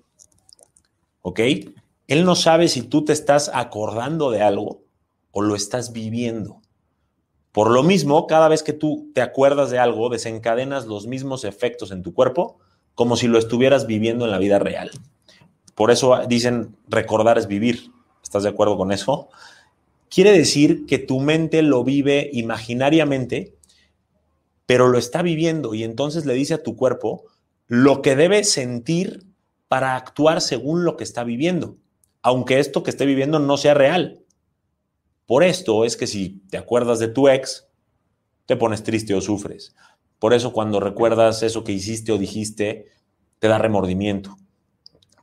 ¿Ok? 1.23 1.39
Él 2.07 2.23
no 2.23 2.35
sabe 2.35 2.67
si 2.67 2.83
tú 2.83 3.03
te 3.03 3.13
estás 3.13 3.49
acordando 3.51 4.29
de 4.29 4.43
algo 4.43 4.83
o 5.31 5.41
lo 5.41 5.55
estás 5.55 5.91
viviendo. 5.91 6.61
Por 7.55 7.71
lo 7.71 7.81
mismo, 7.81 8.27
cada 8.27 8.49
vez 8.49 8.61
que 8.61 8.73
tú 8.73 9.09
te 9.15 9.23
acuerdas 9.23 9.71
de 9.71 9.79
algo, 9.79 10.09
desencadenas 10.09 10.85
los 10.85 11.07
mismos 11.07 11.43
efectos 11.43 11.89
en 11.89 12.03
tu 12.03 12.13
cuerpo 12.13 12.59
como 12.93 13.17
si 13.17 13.27
lo 13.27 13.39
estuvieras 13.39 13.87
viviendo 13.87 14.25
en 14.25 14.31
la 14.31 14.37
vida 14.37 14.59
real. 14.59 14.91
Por 15.73 15.89
eso 15.89 16.19
dicen 16.27 16.75
recordar 16.87 17.39
es 17.39 17.47
vivir. 17.47 17.91
¿Estás 18.21 18.43
de 18.43 18.49
acuerdo 18.49 18.77
con 18.77 18.91
eso? 18.91 19.29
quiere 20.15 20.31
decir 20.31 20.85
que 20.85 20.97
tu 20.97 21.19
mente 21.19 21.61
lo 21.61 21.83
vive 21.83 22.29
imaginariamente, 22.31 23.53
pero 24.65 24.87
lo 24.87 24.97
está 24.97 25.21
viviendo 25.21 25.73
y 25.73 25.83
entonces 25.83 26.25
le 26.25 26.33
dice 26.33 26.53
a 26.53 26.63
tu 26.63 26.77
cuerpo 26.77 27.25
lo 27.67 28.01
que 28.01 28.15
debe 28.15 28.45
sentir 28.45 29.25
para 29.67 29.97
actuar 29.97 30.39
según 30.39 30.85
lo 30.85 30.95
que 30.95 31.03
está 31.03 31.25
viviendo, 31.25 31.75
aunque 32.21 32.59
esto 32.59 32.81
que 32.81 32.91
esté 32.91 33.05
viviendo 33.05 33.39
no 33.39 33.57
sea 33.57 33.73
real. 33.73 34.21
Por 35.25 35.43
esto 35.43 35.85
es 35.85 35.97
que 35.97 36.07
si 36.07 36.41
te 36.49 36.57
acuerdas 36.57 36.99
de 36.99 37.07
tu 37.07 37.27
ex, 37.27 37.67
te 38.45 38.55
pones 38.55 38.83
triste 38.83 39.13
o 39.15 39.21
sufres. 39.21 39.75
Por 40.19 40.33
eso 40.33 40.53
cuando 40.53 40.79
recuerdas 40.79 41.43
eso 41.43 41.63
que 41.63 41.71
hiciste 41.71 42.11
o 42.11 42.17
dijiste, 42.17 42.85
te 43.39 43.47
da 43.47 43.57
remordimiento. 43.57 44.37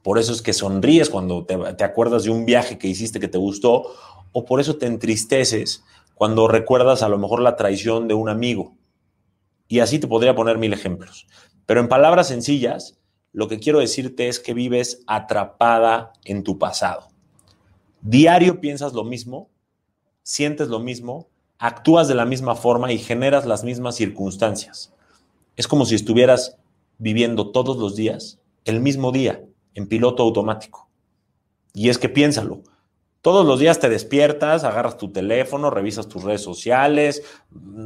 Por 0.03 0.19
eso 0.19 0.33
es 0.33 0.43
que 0.43 0.53
sonríes 0.53 1.11
cuando 1.11 1.45
te, 1.45 1.85
acuerdas 1.85 2.25
de 2.25 2.31
un 2.31 2.45
viaje 2.45 2.79
que 2.79 2.89
hiciste 2.89 3.21
que 3.21 3.29
te 3.29 3.39
gustó 3.39 3.95
o 4.33 4.45
por 4.45 4.61
eso 4.61 4.77
te 4.77 4.87
entristeces 4.87 5.85
cuando 6.15 6.49
recuerdas 6.49 7.03
a 7.03 7.09
lo 7.09 7.19
mejor 7.19 7.41
la 7.41 7.57
traición 7.57 8.09
de 8.09 8.15
un 8.15 8.29
amigo. 8.29 8.77
Y 9.69 9.79
así 9.79 9.99
te 9.99 10.09
podría 10.09 10.35
poner 10.35 10.59
mil 10.59 10.73
ejemplos. 10.73 11.29
Pero 11.67 11.81
en 11.81 11.89
palabras 11.89 12.29
sencillas, 12.29 12.99
lo 13.33 13.49
que 13.49 13.61
quiero 13.61 13.79
decirte 13.79 14.29
es 14.29 14.41
que 14.41 14.55
vives 14.55 15.03
atrapada 15.07 16.13
en 16.25 16.43
tu 16.43 16.59
pasado. 16.59 17.09
Diario 18.03 18.61
piensas 18.61 18.93
lo 18.93 19.05
mismo, 19.05 19.52
sientes 20.23 20.69
lo 20.69 20.79
mismo, 20.79 21.29
actúas 21.59 22.09
de 22.09 22.15
la 22.15 22.25
misma 22.25 22.55
forma 22.55 22.93
y 22.93 22.99
generas 22.99 23.47
las 23.47 23.65
mismas 23.65 23.97
circunstancias. 23.97 24.93
Es 25.57 25.69
como 25.69 25.85
si 25.85 25.95
estuvieras 25.95 26.57
viviendo 26.99 27.51
todos 27.51 27.77
los 27.77 27.97
días 27.97 28.41
el 28.65 28.81
mismo 28.81 29.13
día 29.13 29.45
en 29.75 29.89
piloto 29.89 30.23
automático. 30.23 30.89
Y 31.75 31.89
es 31.89 31.99
que 31.99 32.09
piénsalo, 32.09 32.63
todos 33.23 33.47
los 33.47 33.61
días 33.61 33.79
te 33.79 33.89
despiertas, 33.89 34.65
agarras 34.65 34.97
tu 34.97 35.13
teléfono, 35.13 35.71
revisas 35.71 36.09
tus 36.09 36.25
redes 36.25 36.43
sociales, 36.43 37.23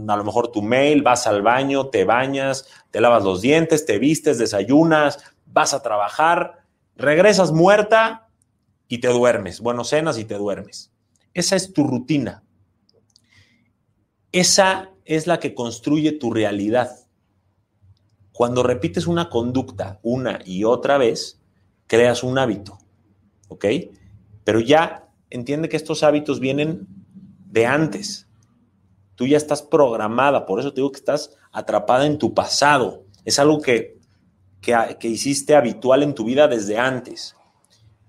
a 0.09 0.16
lo 0.16 0.25
mejor 0.25 0.49
tu 0.49 0.62
mail, 0.62 1.03
vas 1.03 1.27
al 1.27 1.42
baño, 1.42 1.88
te 1.88 2.05
bañas, 2.05 2.66
te 2.90 3.03
lavas 3.03 3.22
los 3.22 3.42
dientes, 3.42 3.85
te 3.85 3.99
vistes, 3.99 4.38
desayunas, 4.38 5.18
vas 5.44 5.75
a 5.75 5.83
trabajar, 5.83 6.62
regresas 6.96 7.53
muerta 7.53 8.29
y 8.88 8.99
te 8.99 9.09
duermes. 9.09 9.61
Bueno, 9.61 9.85
cenas 9.85 10.18
y 10.18 10.25
te 10.25 10.37
duermes. 10.37 10.90
Esa 11.37 11.55
es 11.55 11.75
tu 11.75 11.85
rutina. 11.85 12.42
Esa 14.33 14.90
es 15.05 15.27
la 15.27 15.38
que 15.38 15.55
construye 15.55 16.12
tu 16.12 16.33
realidad. 16.33 17.07
Cuando 18.33 18.62
repites 18.62 19.07
una 19.07 19.29
conducta 19.29 20.01
una 20.03 20.38
y 20.46 20.64
otra 20.64 20.96
vez, 20.96 21.38
creas 21.87 22.22
un 22.22 22.38
hábito. 22.38 22.79
¿Ok? 23.49 23.66
Pero 24.44 24.61
ya 24.61 25.11
entiende 25.29 25.68
que 25.68 25.77
estos 25.77 26.03
hábitos 26.03 26.40
vienen 26.40 26.87
de 27.51 27.66
antes. 27.66 28.27
Tú 29.14 29.27
ya 29.27 29.37
estás 29.37 29.61
programada, 29.61 30.46
por 30.46 30.59
eso 30.59 30.72
te 30.72 30.77
digo 30.77 30.90
que 30.90 31.01
estás 31.01 31.37
atrapada 31.53 32.07
en 32.07 32.16
tu 32.16 32.33
pasado. 32.33 33.05
Es 33.27 33.38
algo 33.38 33.61
que, 33.61 33.99
que, 34.62 35.09
hiciste 35.09 35.55
habitual 35.55 36.03
en 36.03 36.14
tu 36.14 36.25
vida 36.25 36.49
desde 36.49 36.79
antes. 36.79 37.37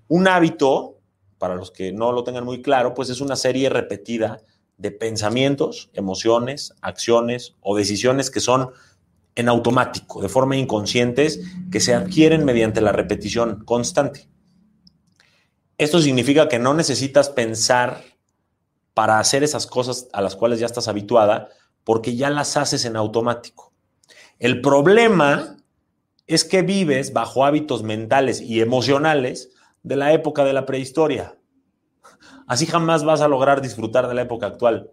Un 0.08 0.28
hábito, 0.28 0.97
para 1.38 1.54
los 1.54 1.70
que 1.70 1.92
no 1.92 2.12
lo 2.12 2.24
tengan 2.24 2.44
muy 2.44 2.62
claro, 2.62 2.94
pues 2.94 3.10
es 3.10 3.20
una 3.20 3.36
serie 3.36 3.68
repetida 3.68 4.40
de 4.76 4.90
pensamientos, 4.90 5.90
emociones, 5.92 6.74
acciones 6.80 7.56
o 7.60 7.76
decisiones 7.76 8.30
que 8.30 8.40
son 8.40 8.70
en 9.34 9.48
automático, 9.48 10.20
de 10.20 10.28
forma 10.28 10.56
inconscientes, 10.56 11.40
que 11.70 11.80
se 11.80 11.94
adquieren 11.94 12.44
mediante 12.44 12.80
la 12.80 12.92
repetición 12.92 13.64
constante. 13.64 14.28
Esto 15.78 16.00
significa 16.00 16.48
que 16.48 16.58
no 16.58 16.74
necesitas 16.74 17.28
pensar 17.30 18.02
para 18.94 19.20
hacer 19.20 19.44
esas 19.44 19.66
cosas 19.68 20.08
a 20.12 20.22
las 20.22 20.34
cuales 20.34 20.58
ya 20.58 20.66
estás 20.66 20.88
habituada, 20.88 21.50
porque 21.84 22.16
ya 22.16 22.30
las 22.30 22.56
haces 22.56 22.84
en 22.84 22.96
automático. 22.96 23.72
El 24.40 24.60
problema 24.60 25.56
es 26.26 26.44
que 26.44 26.62
vives 26.62 27.12
bajo 27.12 27.44
hábitos 27.44 27.84
mentales 27.84 28.40
y 28.40 28.60
emocionales 28.60 29.50
de 29.88 29.96
la 29.96 30.12
época 30.12 30.44
de 30.44 30.52
la 30.52 30.66
prehistoria. 30.66 31.38
Así 32.46 32.66
jamás 32.66 33.04
vas 33.04 33.22
a 33.22 33.28
lograr 33.28 33.62
disfrutar 33.62 34.06
de 34.06 34.12
la 34.14 34.22
época 34.22 34.46
actual. 34.46 34.90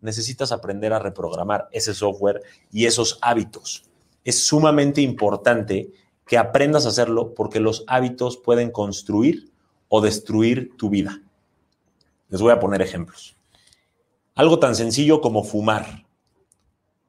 necesitas 0.00 0.50
aprender 0.50 0.94
a 0.94 0.98
reprogramar 0.98 1.68
ese 1.72 1.92
software 1.92 2.40
y 2.72 2.86
esos 2.86 3.18
hábitos. 3.20 3.84
Es 4.24 4.46
sumamente 4.46 5.02
importante 5.02 5.92
que 6.26 6.38
aprendas 6.38 6.86
a 6.86 6.88
hacerlo 6.88 7.34
porque 7.34 7.60
los 7.60 7.84
hábitos 7.86 8.38
pueden 8.38 8.70
construir 8.70 9.52
o 9.90 10.00
destruir 10.00 10.74
tu 10.78 10.88
vida. 10.88 11.20
Les 12.30 12.40
voy 12.40 12.52
a 12.52 12.60
poner 12.60 12.80
ejemplos. 12.80 13.36
Algo 14.34 14.58
tan 14.58 14.74
sencillo 14.74 15.20
como 15.20 15.44
fumar. 15.44 16.06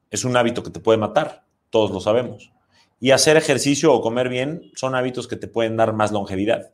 Es 0.09 0.25
un 0.25 0.35
hábito 0.35 0.63
que 0.63 0.71
te 0.71 0.81
puede 0.81 0.97
matar, 0.97 1.45
todos 1.69 1.91
lo 1.91 2.01
sabemos. 2.01 2.51
Y 2.99 3.11
hacer 3.11 3.37
ejercicio 3.37 3.93
o 3.93 4.01
comer 4.01 4.27
bien 4.27 4.69
son 4.75 4.95
hábitos 4.95 5.29
que 5.29 5.37
te 5.37 5.47
pueden 5.47 5.77
dar 5.77 5.93
más 5.93 6.11
longevidad. 6.11 6.73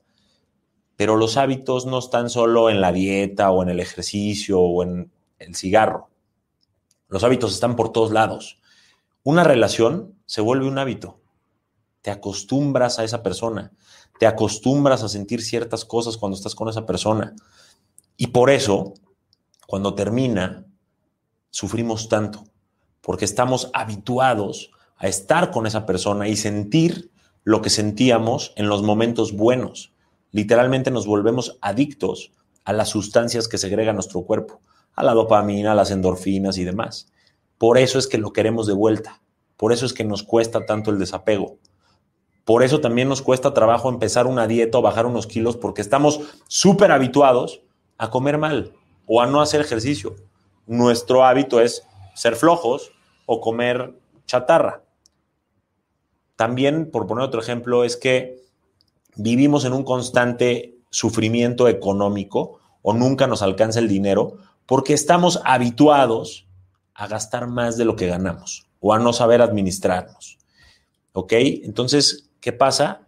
Pero 0.97 1.15
los 1.15 1.37
hábitos 1.37 1.85
no 1.85 1.99
están 1.99 2.29
solo 2.29 2.69
en 2.69 2.81
la 2.81 2.91
dieta 2.91 3.49
o 3.51 3.63
en 3.63 3.69
el 3.69 3.79
ejercicio 3.79 4.59
o 4.59 4.83
en 4.83 5.09
el 5.39 5.55
cigarro. 5.55 6.09
Los 7.07 7.23
hábitos 7.23 7.53
están 7.53 7.77
por 7.77 7.93
todos 7.93 8.11
lados. 8.11 8.59
Una 9.23 9.43
relación 9.43 10.15
se 10.25 10.41
vuelve 10.41 10.67
un 10.67 10.77
hábito. 10.77 11.21
Te 12.01 12.11
acostumbras 12.11 12.99
a 12.99 13.03
esa 13.03 13.23
persona, 13.23 13.71
te 14.19 14.27
acostumbras 14.27 15.03
a 15.03 15.09
sentir 15.09 15.41
ciertas 15.41 15.85
cosas 15.85 16.17
cuando 16.17 16.35
estás 16.35 16.55
con 16.55 16.69
esa 16.69 16.85
persona. 16.85 17.35
Y 18.17 18.27
por 18.27 18.49
eso, 18.49 18.93
cuando 19.67 19.93
termina, 19.93 20.65
sufrimos 21.49 22.09
tanto, 22.09 22.45
porque 23.01 23.25
estamos 23.25 23.69
habituados 23.73 24.71
a 24.97 25.07
estar 25.07 25.51
con 25.51 25.67
esa 25.67 25.85
persona 25.85 26.27
y 26.27 26.35
sentir 26.35 27.11
lo 27.43 27.61
que 27.61 27.69
sentíamos 27.69 28.53
en 28.55 28.67
los 28.67 28.81
momentos 28.81 29.33
buenos. 29.33 29.93
Literalmente 30.31 30.91
nos 30.91 31.07
volvemos 31.07 31.57
adictos 31.61 32.31
a 32.65 32.73
las 32.73 32.89
sustancias 32.89 33.47
que 33.47 33.57
segrega 33.57 33.93
nuestro 33.93 34.21
cuerpo, 34.23 34.59
a 34.93 35.03
la 35.03 35.13
dopamina, 35.13 35.71
a 35.71 35.75
las 35.75 35.91
endorfinas 35.91 36.57
y 36.57 36.63
demás. 36.63 37.11
Por 37.57 37.77
eso 37.77 37.97
es 37.97 38.07
que 38.07 38.17
lo 38.17 38.33
queremos 38.33 38.67
de 38.67 38.73
vuelta. 38.73 39.21
Por 39.55 39.73
eso 39.73 39.85
es 39.85 39.93
que 39.93 40.03
nos 40.03 40.23
cuesta 40.23 40.65
tanto 40.65 40.91
el 40.91 40.99
desapego. 40.99 41.57
Por 42.45 42.63
eso 42.63 42.79
también 42.79 43.09
nos 43.09 43.21
cuesta 43.21 43.53
trabajo 43.53 43.89
empezar 43.89 44.27
una 44.27 44.47
dieta 44.47 44.77
o 44.77 44.81
bajar 44.81 45.05
unos 45.05 45.27
kilos 45.27 45.57
porque 45.57 45.81
estamos 45.81 46.21
súper 46.47 46.91
habituados 46.91 47.61
a 47.97 48.09
comer 48.09 48.37
mal 48.37 48.73
o 49.05 49.21
a 49.21 49.27
no 49.27 49.41
hacer 49.41 49.61
ejercicio. 49.61 50.15
Nuestro 50.65 51.25
hábito 51.25 51.59
es 51.59 51.83
ser 52.13 52.35
flojos 52.35 52.91
o 53.25 53.41
comer 53.41 53.93
chatarra. 54.25 54.83
También, 56.35 56.91
por 56.91 57.07
poner 57.07 57.23
otro 57.25 57.41
ejemplo, 57.41 57.83
es 57.83 57.97
que 57.97 58.46
vivimos 59.17 59.65
en 59.65 59.73
un 59.73 59.83
constante 59.83 60.77
sufrimiento 60.89 61.67
económico 61.67 62.59
o 62.81 62.93
nunca 62.93 63.27
nos 63.27 63.41
alcanza 63.41 63.79
el 63.79 63.87
dinero 63.87 64.37
porque 64.65 64.93
estamos 64.93 65.41
habituados 65.43 66.47
a 66.93 67.07
gastar 67.07 67.47
más 67.47 67.77
de 67.77 67.85
lo 67.85 67.95
que 67.95 68.07
ganamos 68.07 68.67
o 68.79 68.93
a 68.93 68.99
no 68.99 69.13
saber 69.13 69.41
administrarnos. 69.41 70.37
¿Ok? 71.13 71.33
Entonces, 71.33 72.29
¿qué 72.39 72.53
pasa? 72.53 73.07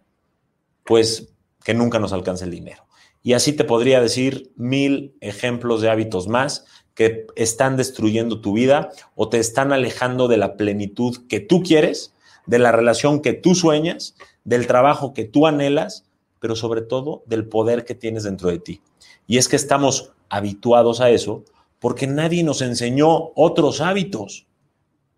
Pues 0.84 1.32
que 1.64 1.74
nunca 1.74 1.98
nos 1.98 2.12
alcanza 2.12 2.44
el 2.44 2.50
dinero. 2.50 2.86
Y 3.22 3.34
así 3.34 3.52
te 3.52 3.64
podría 3.64 4.00
decir 4.00 4.52
mil 4.56 5.14
ejemplos 5.20 5.82
de 5.82 5.90
hábitos 5.90 6.26
más 6.26 6.64
que 6.94 7.26
están 7.36 7.76
destruyendo 7.76 8.40
tu 8.40 8.52
vida 8.52 8.90
o 9.14 9.28
te 9.28 9.38
están 9.38 9.72
alejando 9.72 10.28
de 10.28 10.38
la 10.38 10.56
plenitud 10.56 11.26
que 11.28 11.40
tú 11.40 11.62
quieres, 11.62 12.14
de 12.46 12.58
la 12.58 12.72
relación 12.72 13.20
que 13.20 13.32
tú 13.32 13.54
sueñas, 13.54 14.14
del 14.44 14.66
trabajo 14.66 15.12
que 15.12 15.24
tú 15.24 15.46
anhelas, 15.46 16.06
pero 16.40 16.56
sobre 16.56 16.82
todo 16.82 17.22
del 17.26 17.46
poder 17.46 17.84
que 17.84 17.94
tienes 17.94 18.24
dentro 18.24 18.48
de 18.48 18.58
ti. 18.58 18.80
Y 19.26 19.38
es 19.38 19.48
que 19.48 19.56
estamos 19.56 20.12
habituados 20.28 21.00
a 21.00 21.10
eso 21.10 21.44
porque 21.78 22.06
nadie 22.06 22.42
nos 22.42 22.62
enseñó 22.62 23.32
otros 23.34 23.80
hábitos. 23.80 24.46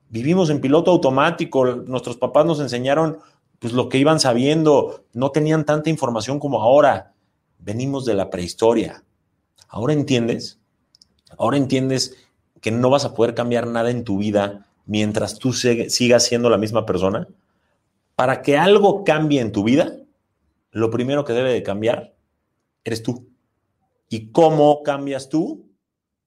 Vivimos 0.08 0.50
en 0.50 0.60
piloto 0.60 0.90
automático, 0.90 1.64
nuestros 1.64 2.16
papás 2.16 2.46
nos 2.46 2.60
enseñaron 2.60 3.18
pues 3.58 3.72
lo 3.72 3.88
que 3.88 3.98
iban 3.98 4.20
sabiendo, 4.20 5.04
no 5.12 5.30
tenían 5.30 5.64
tanta 5.64 5.88
información 5.88 6.38
como 6.38 6.62
ahora. 6.62 7.12
Venimos 7.58 8.04
de 8.04 8.14
la 8.14 8.28
prehistoria. 8.28 9.04
Ahora 9.68 9.92
entiendes, 9.92 10.58
ahora 11.38 11.56
entiendes 11.56 12.16
que 12.60 12.70
no 12.70 12.90
vas 12.90 13.04
a 13.04 13.14
poder 13.14 13.34
cambiar 13.34 13.66
nada 13.66 13.90
en 13.90 14.04
tu 14.04 14.18
vida 14.18 14.66
mientras 14.84 15.38
tú 15.38 15.52
sigas 15.52 16.24
siendo 16.24 16.50
la 16.50 16.58
misma 16.58 16.84
persona. 16.84 17.28
Para 18.14 18.42
que 18.42 18.56
algo 18.56 19.04
cambie 19.04 19.40
en 19.40 19.52
tu 19.52 19.64
vida, 19.64 19.96
lo 20.70 20.90
primero 20.90 21.24
que 21.24 21.32
debe 21.32 21.52
de 21.52 21.62
cambiar 21.62 22.14
eres 22.84 23.02
tú. 23.02 23.28
¿Y 24.08 24.30
cómo 24.30 24.82
cambias 24.82 25.28
tú? 25.28 25.70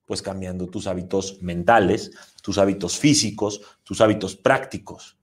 Pues 0.06 0.22
cambiando 0.22 0.68
tus 0.68 0.86
hábitos 0.86 1.42
mentales, 1.42 2.12
tus 2.42 2.58
hábitos 2.58 2.96
físicos, 2.96 3.60
tus 3.82 4.00
hábitos 4.00 4.36
prácticos, 4.36 5.18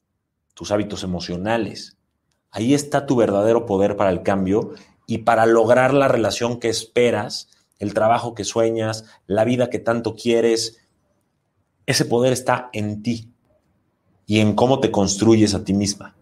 tus 0.53 0.71
hábitos 0.71 1.03
emocionales. 1.03 1.97
Ahí 2.51 2.73
está 2.73 3.05
tu 3.05 3.15
verdadero 3.15 3.65
poder 3.65 3.95
para 3.95 4.09
el 4.09 4.23
cambio 4.23 4.73
y 5.07 5.19
para 5.19 5.45
lograr 5.45 5.93
la 5.93 6.07
relación 6.07 6.59
que 6.59 6.69
esperas, 6.69 7.49
el 7.79 7.93
trabajo 7.93 8.35
que 8.35 8.43
sueñas, 8.43 9.05
la 9.25 9.45
vida 9.45 9.69
que 9.69 9.79
tanto 9.79 10.15
quieres. 10.15 10.79
Ese 11.85 12.05
poder 12.05 12.33
está 12.33 12.69
en 12.73 13.03
ti 13.03 13.31
y 14.25 14.39
en 14.39 14.53
cómo 14.53 14.79
te 14.81 14.91
construyes 14.91 15.53
a 15.53 15.63
ti 15.63 15.73
misma. 15.73 16.11